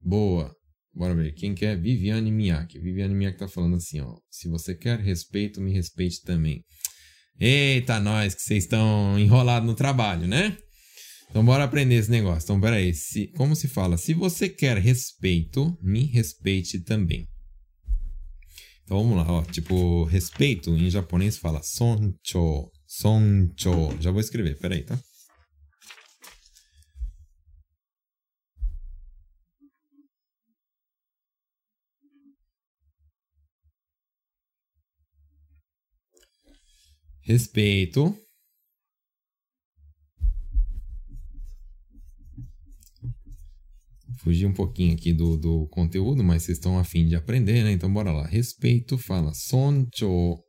[0.02, 0.56] Boa.
[0.94, 1.34] Bora ver.
[1.34, 1.78] Quem quer?
[1.78, 2.80] Viviane Miyake.
[2.80, 4.16] Viviane Miyake tá falando assim, ó.
[4.30, 6.64] Se você quer respeito, me respeite também.
[7.40, 10.58] Eita, nós que vocês estão enrolados no trabalho, né?
[11.30, 12.46] Então bora aprender esse negócio.
[12.46, 12.94] Então, peraí.
[12.94, 13.98] Se, como se fala?
[13.98, 17.28] Se você quer respeito, me respeite também.
[18.84, 19.44] Então vamos lá, ó.
[19.44, 22.72] Tipo, respeito em japonês fala soncho.
[22.86, 23.98] Soncho.
[24.00, 24.98] Já vou escrever, peraí, tá?
[37.24, 38.16] Respeito.
[44.20, 47.72] Fugir um pouquinho aqui do, do conteúdo, mas vocês estão afim de aprender, né?
[47.72, 48.26] Então bora lá.
[48.26, 50.40] Respeito fala soncho.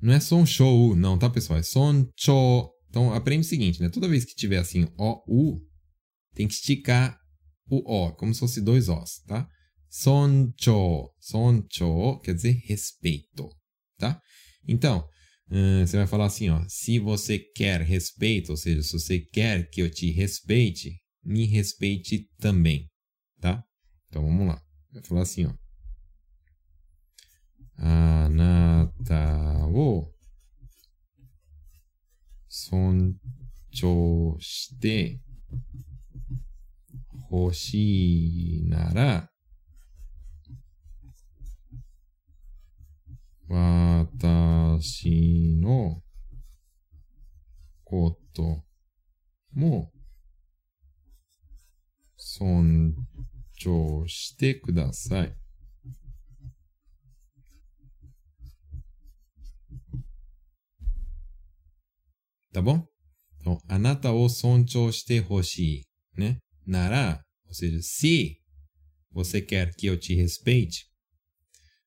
[0.00, 1.58] Não é sonchou, não, tá, pessoal?
[1.58, 2.70] É soncho.
[2.88, 3.88] Então aprende o seguinte, né?
[3.88, 5.60] Toda vez que tiver assim O, U,
[6.34, 7.16] tem que esticar
[7.70, 9.48] o O, como se fosse dois Os, tá?
[9.88, 11.12] Soncho.
[11.20, 13.48] Soncho quer dizer respeito,
[13.96, 14.20] tá?
[14.66, 15.08] Então,
[15.50, 16.64] uh, você vai falar assim, ó.
[16.68, 22.28] Se você quer respeito, ou seja, se você quer que eu te respeite, me respeite
[22.38, 22.90] também,
[23.40, 23.62] tá?
[24.08, 24.62] Então vamos lá.
[24.92, 25.54] Vai falar assim, ó.
[27.80, 30.12] Anata wo
[32.48, 35.20] sonchou shite
[38.66, 39.28] nara
[43.48, 46.02] 私の
[47.82, 48.62] こと
[49.54, 49.90] も
[52.16, 52.94] 尊
[53.58, 55.34] 重してください。
[62.52, 62.84] Tá bom?
[63.68, 65.86] あなたを尊重してほし
[66.16, 66.20] い。
[66.20, 66.40] ね。
[66.66, 68.40] なら、ou seja, se
[69.12, 70.86] você quer que eu te respeite,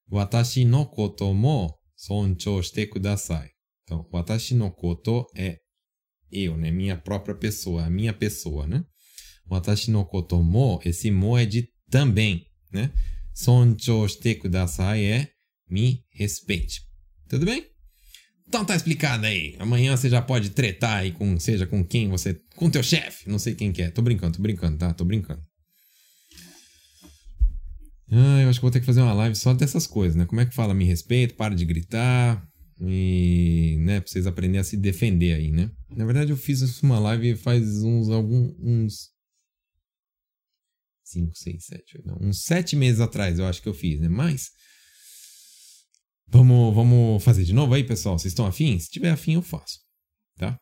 [0.10, 3.50] Watashi no koto mo sonchou kudasai.
[3.84, 5.58] Então, watashi no koto é
[6.32, 6.72] eu, né?
[6.72, 8.84] Minha própria pessoa, a minha pessoa, né?
[9.50, 12.92] Watashi no koto mo, esse mo é de também, né?
[13.34, 14.08] Sonchou
[14.42, 15.32] kudasai é
[15.70, 16.82] me respeite.
[17.30, 17.66] Tudo bem?
[18.48, 19.56] Então tá explicado aí.
[19.60, 23.40] Amanhã você já pode tretar aí com, seja com quem você, com teu chefe, não
[23.40, 23.90] sei quem que é.
[23.90, 24.94] Tô brincando, tô brincando, tá?
[24.94, 25.42] Tô brincando.
[28.12, 30.26] Ah, eu acho que vou ter que fazer uma live só dessas coisas, né?
[30.26, 32.46] Como é que fala me respeito, para de gritar
[32.82, 35.72] e, né, pra vocês aprenderem a se defender aí, né?
[35.90, 39.12] Na verdade, eu fiz uma live faz uns alguns uns
[41.06, 44.10] 5, 6, 7, 8, não, uns 7 meses atrás, eu acho que eu fiz, né?
[44.10, 44.50] Mas
[46.28, 48.18] vamos, vamos fazer de novo aí, pessoal.
[48.18, 48.78] Vocês estão afim?
[48.80, 49.80] Se tiver afim, eu faço,
[50.38, 50.58] tá?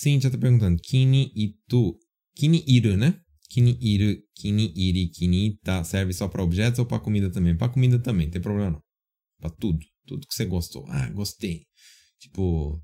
[0.00, 0.80] Cíntia tá perguntando.
[0.80, 1.94] Kini itu.
[2.34, 3.20] Kini iru, né?
[3.50, 5.84] Kini iru, kini iri, kini tá.
[5.84, 7.54] Serve só para objetos ou para comida também?
[7.54, 8.82] Para comida também, não tem problema não.
[9.38, 9.78] Para tudo.
[10.06, 10.86] Tudo que você gostou.
[10.88, 11.66] Ah, gostei.
[12.18, 12.80] Tipo,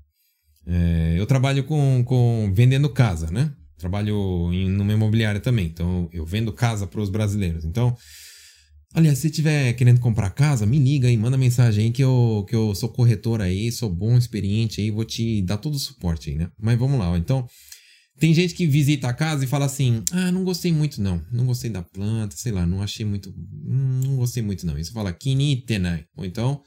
[0.67, 3.51] é, eu trabalho com, com vendendo casa, né?
[3.79, 5.65] Trabalho em, numa imobiliária também.
[5.65, 7.65] Então, eu vendo casa para os brasileiros.
[7.65, 7.97] Então,
[8.97, 12.55] Aliás, se tiver querendo comprar casa, me liga aí, manda mensagem aí que eu, que
[12.55, 16.35] eu sou corretor aí, sou bom, experiente aí, vou te dar todo o suporte aí,
[16.35, 16.49] né?
[16.59, 17.15] Mas vamos lá, ó.
[17.15, 17.47] então.
[18.19, 21.23] Tem gente que visita a casa e fala assim: Ah, não gostei muito não.
[21.31, 23.31] Não gostei da planta, sei lá, não achei muito.
[23.63, 24.79] Não gostei muito não.
[24.79, 26.03] Isso fala kinitenai.
[26.17, 26.59] Ou então,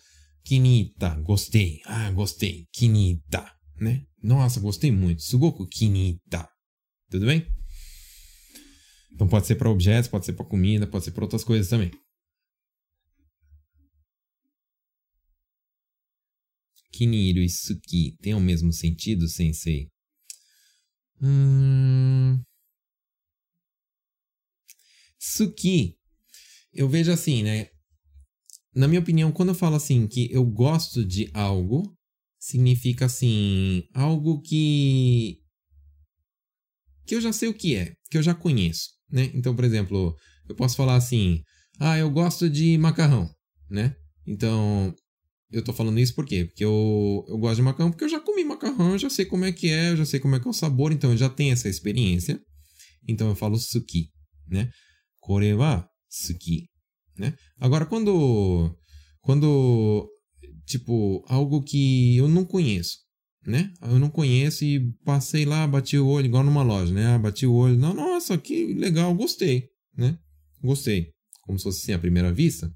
[0.45, 1.81] kinita, gostei.
[1.85, 2.67] Ah, gostei.
[2.73, 3.45] Kinita,
[3.81, 4.03] né?
[4.23, 5.23] Nossa, gostei muito.
[5.23, 6.49] Sugoku kinita.
[7.11, 7.45] Tudo bem?
[9.13, 11.91] Então pode ser para objetos, pode ser para comida, pode ser para outras coisas também.
[16.93, 19.89] Kiniru e Suki têm o mesmo sentido, sensei?
[21.21, 22.45] Hum...
[25.19, 25.97] Suki,
[26.73, 27.69] eu vejo assim, né?
[28.75, 31.95] Na minha opinião, quando eu falo assim que eu gosto de algo,
[32.39, 35.39] significa assim, algo que
[37.07, 39.31] que eu já sei o que é, que eu já conheço, né?
[39.35, 40.15] Então, por exemplo,
[40.49, 41.43] eu posso falar assim:
[41.79, 43.29] "Ah, eu gosto de macarrão",
[43.69, 43.95] né?
[44.27, 44.95] Então,
[45.53, 46.45] eu tô falando isso por quê?
[46.45, 49.45] Porque eu, eu gosto de macarrão, porque eu já comi macarrão, eu já sei como
[49.45, 51.29] é que é, eu já sei como é que é o sabor, então eu já
[51.29, 52.41] tenho essa experiência.
[53.09, 54.11] Então eu falo suki,
[54.47, 54.71] né?
[55.19, 56.69] Kore wa suki,
[57.19, 57.35] né?
[57.59, 58.77] Agora, quando...
[59.21, 60.09] Quando...
[60.67, 62.99] Tipo, algo que eu não conheço,
[63.45, 63.73] né?
[63.83, 67.07] Eu não conheço e passei lá, bati o olho, igual numa loja, né?
[67.07, 69.65] Ah, bati o olho, não, nossa, que legal, gostei,
[69.97, 70.17] né?
[70.63, 71.09] Gostei.
[71.43, 72.73] Como se fosse assim, à primeira vista.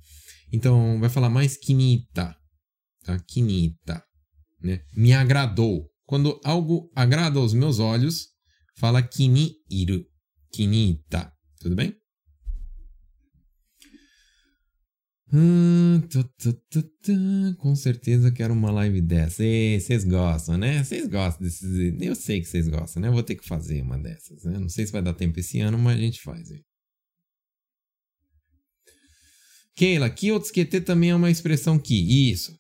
[0.53, 2.37] Então, vai falar mais kinita,
[3.05, 3.19] tá?
[3.21, 4.03] Kinita,
[4.61, 4.83] né?
[4.97, 5.89] Me agradou.
[6.07, 8.29] Quando algo agrada aos meus olhos,
[8.77, 10.05] fala kini iru,
[10.53, 11.95] kinita, tudo bem?
[15.37, 19.43] Hum, tu, tu, tu, com certeza quero uma live dessa.
[19.43, 20.85] Vocês gostam, né?
[20.85, 22.01] Vocês gostam desses.
[22.01, 23.11] Eu sei que vocês gostam, né?
[23.11, 24.45] Vou ter que fazer uma dessas.
[24.45, 24.59] Né?
[24.61, 26.53] Não sei se vai dar tempo esse ano, mas a gente faz.
[26.53, 26.65] Hein?
[29.75, 32.31] Keila, Kyotsukete também é uma expressão que.
[32.31, 32.57] Isso.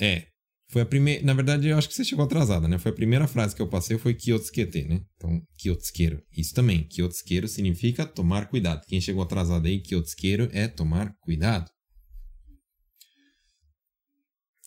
[0.00, 0.26] É.
[0.68, 1.24] Foi a primeira.
[1.24, 2.78] Na verdade, eu acho que você chegou atrasada, né?
[2.78, 5.00] Foi a primeira frase que eu passei foi Kyotsukete, né?
[5.16, 6.22] Então, Kyotsukeiro.
[6.36, 6.84] Isso também.
[6.84, 8.84] Kyotsukeiro significa tomar cuidado.
[8.86, 11.70] Quem chegou atrasado aí, Kyotsukeiro é tomar cuidado.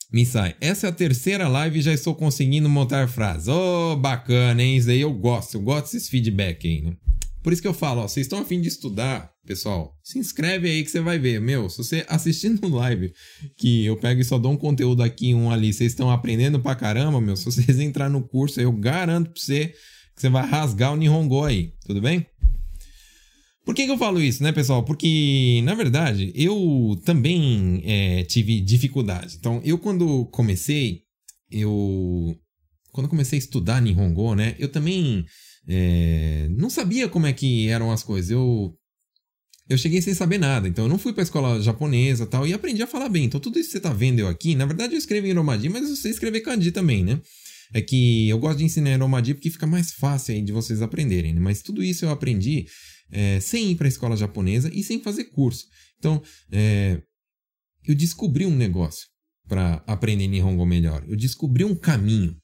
[0.10, 3.50] Misai, essa é a terceira live e já estou conseguindo montar frases.
[3.50, 4.78] Oh, bacana, hein?
[4.78, 6.96] Isso aí eu gosto, eu gosto desses feedback aí, né?
[7.48, 10.84] Por isso que eu falo, ó, vocês estão afim de estudar, pessoal, se inscreve aí
[10.84, 11.40] que você vai ver.
[11.40, 13.14] Meu, se você assistindo live,
[13.56, 16.76] que eu pego e só dou um conteúdo aqui um ali, vocês estão aprendendo pra
[16.76, 19.68] caramba, meu, se vocês entrar no curso, eu garanto pra você
[20.14, 22.26] que você vai rasgar o Nihongo aí, tudo bem?
[23.64, 24.84] Por que, que, eu falo isso, né, pessoal?
[24.84, 29.38] Porque, na verdade, eu também é, tive dificuldade.
[29.40, 31.04] Então, eu quando comecei,
[31.50, 32.38] eu...
[32.92, 35.24] Quando comecei a estudar Nihongo, né, eu também
[35.68, 38.32] é, não sabia como é que eram as coisas.
[38.32, 38.74] Eu
[39.70, 42.54] eu cheguei sem saber nada, então eu não fui para a escola japonesa tal e
[42.54, 43.26] aprendi a falar bem.
[43.26, 45.68] Então tudo isso que você tá vendo eu aqui, na verdade eu escrevo em Romadi,
[45.68, 47.20] mas eu sei escrever kanji também, né?
[47.74, 50.82] É que eu gosto de ensinar em Romadi porque fica mais fácil aí de vocês
[50.82, 51.42] aprenderem, né?
[51.42, 52.66] Mas tudo isso eu aprendi
[53.12, 55.66] é, sem ir para a escola japonesa e sem fazer curso.
[56.00, 57.02] Então, é,
[57.86, 59.08] eu descobri um negócio
[59.48, 61.04] para aprender Nihongo melhor.
[61.08, 62.38] Eu descobri um caminho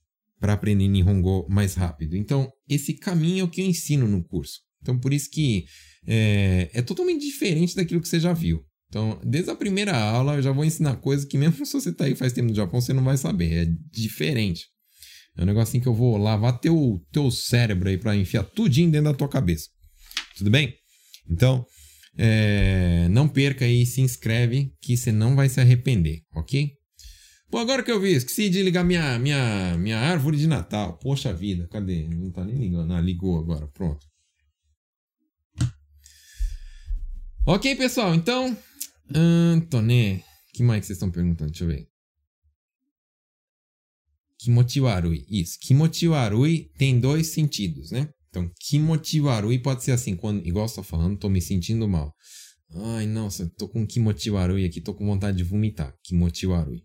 [0.44, 2.18] para aprender Nihongo mais rápido.
[2.18, 4.60] Então, esse caminho é o que eu ensino no curso.
[4.82, 5.64] Então, por isso que
[6.06, 8.62] é, é totalmente diferente daquilo que você já viu.
[8.90, 12.04] Então, desde a primeira aula, eu já vou ensinar coisas que mesmo se você está
[12.04, 13.54] aí faz tempo no Japão, você não vai saber.
[13.54, 14.66] É diferente.
[15.38, 19.14] É um negocinho que eu vou lavar teu, teu cérebro aí para enfiar tudinho dentro
[19.14, 19.70] da tua cabeça.
[20.38, 20.74] Tudo bem?
[21.30, 21.66] Então,
[22.18, 26.74] é, não perca aí, se inscreve que você não vai se arrepender, ok?
[27.54, 30.98] Pô, agora que eu vi, esqueci de ligar minha, minha, minha árvore de Natal.
[30.98, 32.08] Poxa vida, cadê?
[32.08, 32.92] Não tá nem ligando.
[32.92, 34.04] Ah, ligou agora, pronto.
[37.46, 38.58] Ok, pessoal, então.
[39.14, 40.24] Antone.
[40.52, 41.52] que mais vocês estão perguntando?
[41.52, 41.88] Deixa eu ver.
[44.40, 45.24] Kimochi warui.
[45.30, 45.60] Isso.
[45.62, 48.10] Kimochi warui tem dois sentidos, né?
[48.30, 52.16] Então, kimochi warui pode ser assim, quando, igual você tá falando, tô me sentindo mal.
[52.96, 55.96] Ai, nossa, tô com kimochi warui aqui, tô com vontade de vomitar.
[56.02, 56.84] Kimochi warui.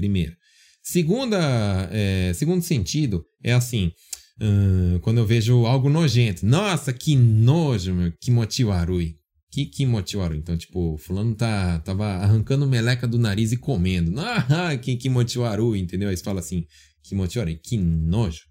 [0.00, 0.34] Primeiro.
[0.82, 3.92] Segunda, é, segundo sentido é assim,
[4.40, 6.46] uh, quando eu vejo algo nojento.
[6.46, 8.10] Nossa, que nojo, meu.
[8.18, 9.16] Kimochi warui.
[9.50, 10.38] Que kimochi warui.
[10.38, 14.14] Então, tipo, fulano tá, tava arrancando meleca do nariz e comendo.
[14.18, 16.08] Ah, que kimochi warui, entendeu?
[16.08, 16.64] Aí você fala assim,
[17.02, 18.44] kimochi warui, que nojo.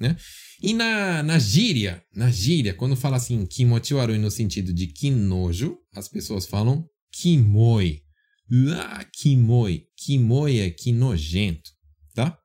[0.00, 0.16] Né?
[0.60, 5.12] E na, na gíria, na gíria, quando fala assim, kimochi warui no sentido de que
[5.12, 8.02] nojo, as pessoas falam kimoi.
[8.50, 9.86] Ah, kimoi.
[9.96, 11.70] Kimoi é que nojento,
[12.14, 12.38] tá?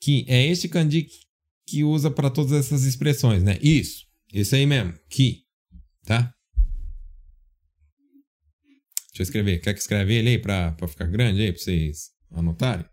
[0.00, 1.08] Que é este kanji
[1.66, 3.58] que usa para todas essas expressões, né?
[3.60, 4.06] Isso.
[4.32, 4.92] Isso aí mesmo.
[5.08, 5.44] Que.
[6.04, 6.32] Tá?
[9.08, 9.58] Deixa eu escrever.
[9.60, 12.86] Quer que escreva ele aí para ficar grande aí, para vocês anotarem?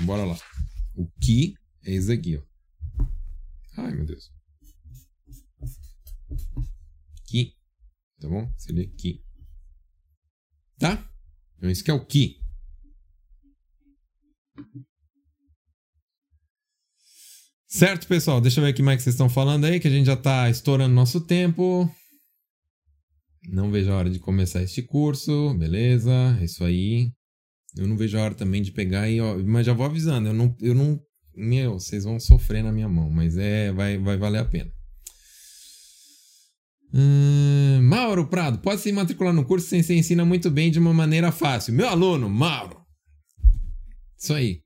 [0.00, 0.38] Bora lá.
[0.94, 1.54] O que
[1.84, 2.42] é isso aqui, ó.
[3.76, 4.30] Ai, meu Deus.
[7.30, 7.54] Que.
[8.20, 8.52] Tá bom?
[8.70, 9.22] Lê que.
[10.80, 11.08] Tá?
[11.56, 12.40] Então, isso que é o que.
[17.68, 18.40] Certo, pessoal?
[18.40, 20.14] Deixa eu ver o que mais que vocês estão falando aí, que a gente já
[20.14, 21.88] está estourando nosso tempo.
[23.48, 26.36] Não vejo a hora de começar este curso, beleza?
[26.40, 27.12] É isso aí.
[27.76, 30.34] Eu não vejo a hora também de pegar e, ó, mas já vou avisando, eu
[30.34, 31.00] não, eu não,
[31.32, 34.72] meu, vocês vão sofrer na minha mão, mas é, vai, vai valer a pena.
[36.92, 41.30] Hum, Mauro Prado, pode se matricular no curso se ensina muito bem de uma maneira
[41.30, 41.72] fácil.
[41.72, 42.80] Meu aluno, Mauro.
[44.18, 44.60] Isso aí.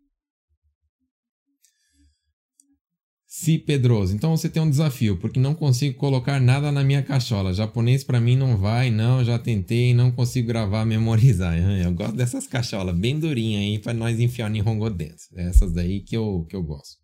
[3.26, 4.14] Si Pedroso.
[4.14, 7.52] Então você tem um desafio, porque não consigo colocar nada na minha cachola.
[7.52, 11.58] Japonês para mim não vai, não, já tentei, não consigo gravar, memorizar.
[11.58, 15.26] Eu gosto dessas cacholas bem durinhas aí para nós enfiar em Nihongo dentro.
[15.34, 17.03] Essas daí que eu, que eu gosto.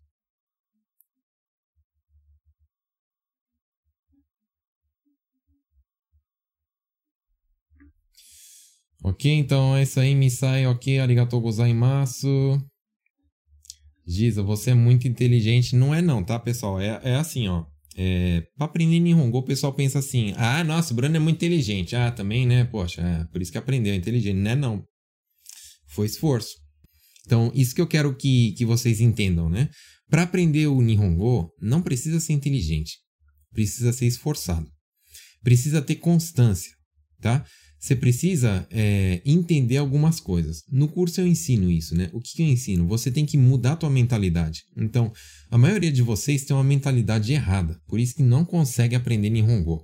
[9.03, 12.61] Ok, então é isso aí, Misai, ok, arigatou gozaimasu.
[14.05, 15.75] Giza, você é muito inteligente.
[15.75, 16.79] Não é não, tá, pessoal?
[16.79, 17.65] É, é assim, ó.
[17.97, 21.95] É, pra aprender Nihongo, o pessoal pensa assim: ah, nossa, o Bruno é muito inteligente.
[21.95, 22.63] Ah, também, né?
[22.65, 24.35] Poxa, é, por isso que aprendeu, é inteligente.
[24.35, 24.83] Não é não.
[25.87, 26.55] Foi esforço.
[27.25, 29.69] Então, isso que eu quero que, que vocês entendam, né?
[30.09, 32.97] Para aprender o Nihongo, não precisa ser inteligente.
[33.53, 34.67] Precisa ser esforçado.
[35.43, 36.71] Precisa ter constância,
[37.19, 37.45] tá?
[37.81, 40.63] Você precisa é, entender algumas coisas.
[40.71, 42.11] No curso eu ensino isso, né?
[42.13, 42.87] O que, eu ensino?
[42.87, 44.61] Você tem que mudar a tua mentalidade.
[44.77, 45.11] Então,
[45.49, 49.83] a maioria de vocês tem uma mentalidade errada, por isso que não consegue aprender Nihongo.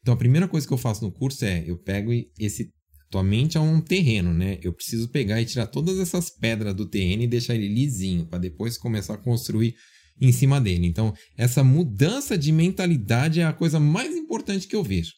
[0.00, 2.10] Então, a primeira coisa que eu faço no curso é, eu pego
[2.40, 2.72] esse...
[3.08, 4.58] Tua mente é um terreno, né?
[4.60, 8.40] Eu preciso pegar e tirar todas essas pedras do terreno e deixar ele lisinho, para
[8.40, 9.74] depois começar a construir
[10.20, 10.86] em cima dele.
[10.86, 15.12] Então, essa mudança de mentalidade é a coisa mais importante que eu vejo.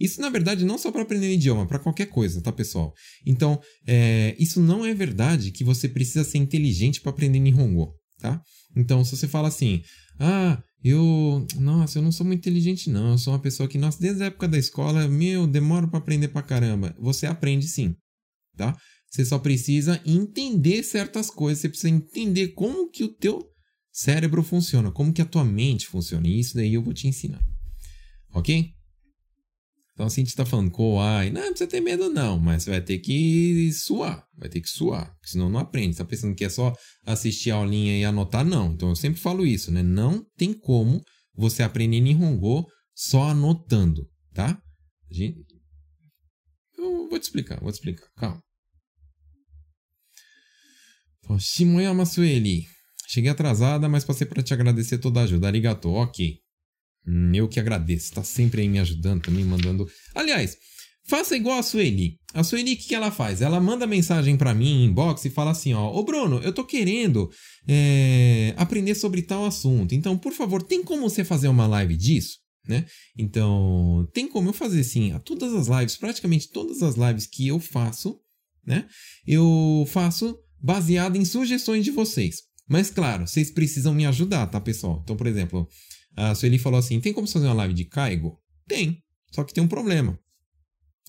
[0.00, 2.94] Isso, na verdade, não só para aprender idioma, para qualquer coisa, tá, pessoal?
[3.26, 8.42] Então, é, isso não é verdade que você precisa ser inteligente para aprender Nihongo, tá?
[8.74, 9.82] Então, se você fala assim,
[10.18, 14.00] ah, eu, nossa, eu não sou muito inteligente não, eu sou uma pessoa que, nossa,
[14.00, 16.96] desde a época da escola, meu, demoro para aprender pra caramba.
[16.98, 17.94] Você aprende sim,
[18.56, 18.74] tá?
[19.10, 23.44] Você só precisa entender certas coisas, você precisa entender como que o teu
[23.92, 26.26] cérebro funciona, como que a tua mente funciona.
[26.26, 27.44] E isso daí eu vou te ensinar.
[28.32, 28.72] Ok?
[30.00, 32.80] Então assim a gente está falando Kowai, não, não precisa ter medo não, mas vai
[32.80, 35.94] ter que suar, vai ter que suar, senão não aprende.
[35.94, 36.74] Você tá pensando que é só
[37.04, 38.42] assistir a aulinha e anotar?
[38.42, 38.72] Não.
[38.72, 39.82] Então eu sempre falo isso, né?
[39.82, 41.02] Não tem como
[41.34, 44.58] você aprender Nihongo só anotando, tá?
[46.78, 48.42] Eu vou te explicar, vou te explicar, calma.
[51.38, 52.64] Shimoyama Sueli.
[53.06, 55.46] Cheguei atrasada, mas passei para te agradecer toda a ajuda.
[55.46, 56.38] Arigato, ok.
[57.34, 59.88] Eu que agradeço, tá sempre aí me ajudando também, mandando.
[60.14, 60.56] Aliás,
[61.06, 62.18] faça igual a Sueli.
[62.32, 63.42] A Sueli, o que, que ela faz?
[63.42, 67.30] Ela manda mensagem para mim, inbox, e fala assim: ó, ô Bruno, eu tô querendo
[67.66, 69.94] é, aprender sobre tal assunto.
[69.94, 72.38] Então, por favor, tem como você fazer uma live disso?
[72.68, 72.84] Né?
[73.18, 75.12] Então, tem como eu fazer sim.
[75.12, 78.20] A todas as lives, praticamente todas as lives que eu faço,
[78.64, 78.86] né?
[79.26, 82.42] Eu faço baseado em sugestões de vocês.
[82.68, 85.00] Mas, claro, vocês precisam me ajudar, tá, pessoal?
[85.02, 85.66] Então, por exemplo,
[86.16, 88.38] a Sueli falou assim: tem como fazer uma live de Caigo?
[88.66, 89.02] Tem.
[89.32, 90.18] Só que tem um problema.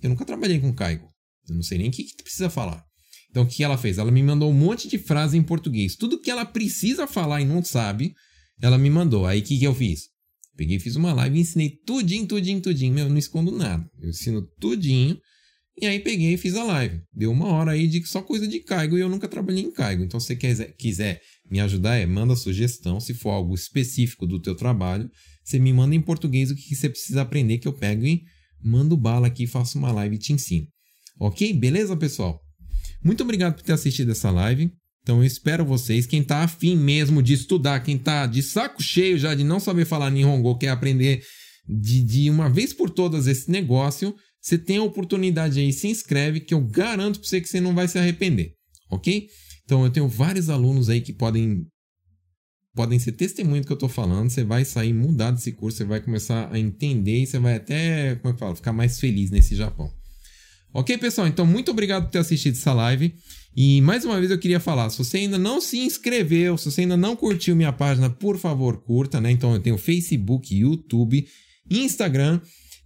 [0.01, 1.07] Eu nunca trabalhei com Caigo.
[1.47, 2.85] Eu não sei nem o que, que precisa falar.
[3.29, 3.97] Então, o que ela fez?
[3.97, 5.95] Ela me mandou um monte de frase em português.
[5.95, 8.13] Tudo que ela precisa falar e não sabe,
[8.61, 9.25] ela me mandou.
[9.25, 10.09] Aí, o que, que eu fiz?
[10.55, 12.93] Peguei, fiz uma live e ensinei tudinho, tudinho, tudinho.
[12.93, 13.89] Meu, eu não escondo nada.
[13.99, 15.17] Eu ensino tudinho.
[15.79, 17.01] E aí peguei e fiz a live.
[17.13, 20.03] Deu uma hora aí de só coisa de caigo e eu nunca trabalhei em caigo.
[20.03, 22.99] Então, se você quiser, quiser me ajudar, é manda sugestão.
[22.99, 25.09] Se for algo específico do teu trabalho,
[25.43, 28.23] você me manda em português o que você precisa aprender que eu pego e
[28.63, 30.67] mando bala aqui, faço uma live e te ensino.
[31.19, 31.51] Ok?
[31.53, 32.39] Beleza, pessoal?
[33.03, 34.71] Muito obrigado por ter assistido essa live.
[35.01, 39.17] Então eu espero vocês, quem tá afim mesmo de estudar, quem tá de saco cheio
[39.17, 41.23] já de não saber falar Nihongo, quer aprender
[41.67, 46.39] de, de uma vez por todas esse negócio, você tem a oportunidade aí, se inscreve
[46.39, 48.53] que eu garanto para você que você não vai se arrepender,
[48.89, 49.29] ok?
[49.63, 51.65] Então eu tenho vários alunos aí que podem
[52.73, 54.29] podem ser testemunho do que eu estou falando.
[54.29, 58.15] Você vai sair mudado desse curso, você vai começar a entender e você vai até,
[58.15, 59.91] como é que fala, ficar mais feliz nesse Japão.
[60.73, 61.27] Ok, pessoal?
[61.27, 63.13] Então, muito obrigado por ter assistido essa live.
[63.55, 66.81] E mais uma vez eu queria falar: se você ainda não se inscreveu, se você
[66.81, 69.31] ainda não curtiu minha página, por favor, curta, né?
[69.31, 71.27] Então eu tenho Facebook, YouTube,
[71.69, 72.39] Instagram.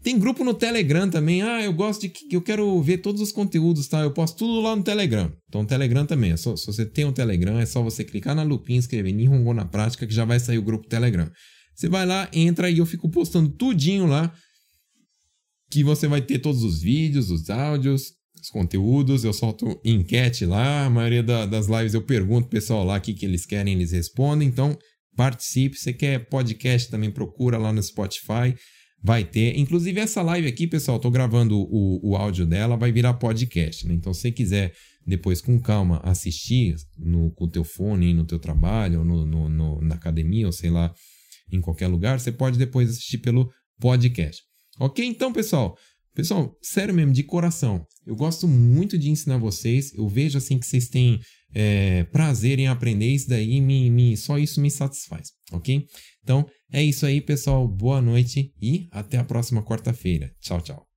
[0.05, 1.41] Tem grupo no Telegram também.
[1.41, 2.13] Ah, eu gosto de.
[2.31, 4.01] Eu quero ver todos os conteúdos, tá?
[4.01, 5.33] Eu posto tudo lá no Telegram.
[5.49, 6.31] Então, o Telegram também.
[6.31, 9.51] É só, se você tem um Telegram, é só você clicar na lupinha, escrever Nihongo
[9.51, 11.27] na prática, que já vai sair o grupo Telegram.
[11.75, 14.31] Você vai lá, entra e eu fico postando tudinho lá.
[15.71, 19.23] Que você vai ter todos os vídeos, os áudios, os conteúdos.
[19.23, 20.85] Eu solto enquete lá.
[20.85, 23.73] A maioria da, das lives eu pergunto pro pessoal lá o que, que eles querem,
[23.73, 24.47] eles respondem.
[24.47, 24.77] Então,
[25.15, 25.75] participe.
[25.75, 28.53] Você quer podcast, também procura lá no Spotify
[29.05, 29.55] vai ter.
[29.59, 33.93] Inclusive, essa live aqui, pessoal, tô gravando o, o áudio dela, vai virar podcast, né?
[33.93, 34.73] Então, se você quiser
[35.05, 39.47] depois, com calma, assistir no, com o teu fone, no teu trabalho, ou no, no,
[39.47, 40.91] no, na academia, ou sei lá,
[41.51, 44.41] em qualquer lugar, você pode depois assistir pelo podcast.
[44.79, 45.05] Ok?
[45.05, 45.77] Então, pessoal,
[46.15, 49.93] pessoal, sério mesmo, de coração, eu gosto muito de ensinar vocês.
[49.93, 51.19] Eu vejo assim que vocês têm
[51.53, 55.85] é, prazer em aprender, isso daí me, me, só isso me satisfaz, ok?
[56.23, 57.67] Então é isso aí, pessoal.
[57.67, 60.31] Boa noite e até a próxima quarta-feira.
[60.39, 60.87] Tchau, tchau.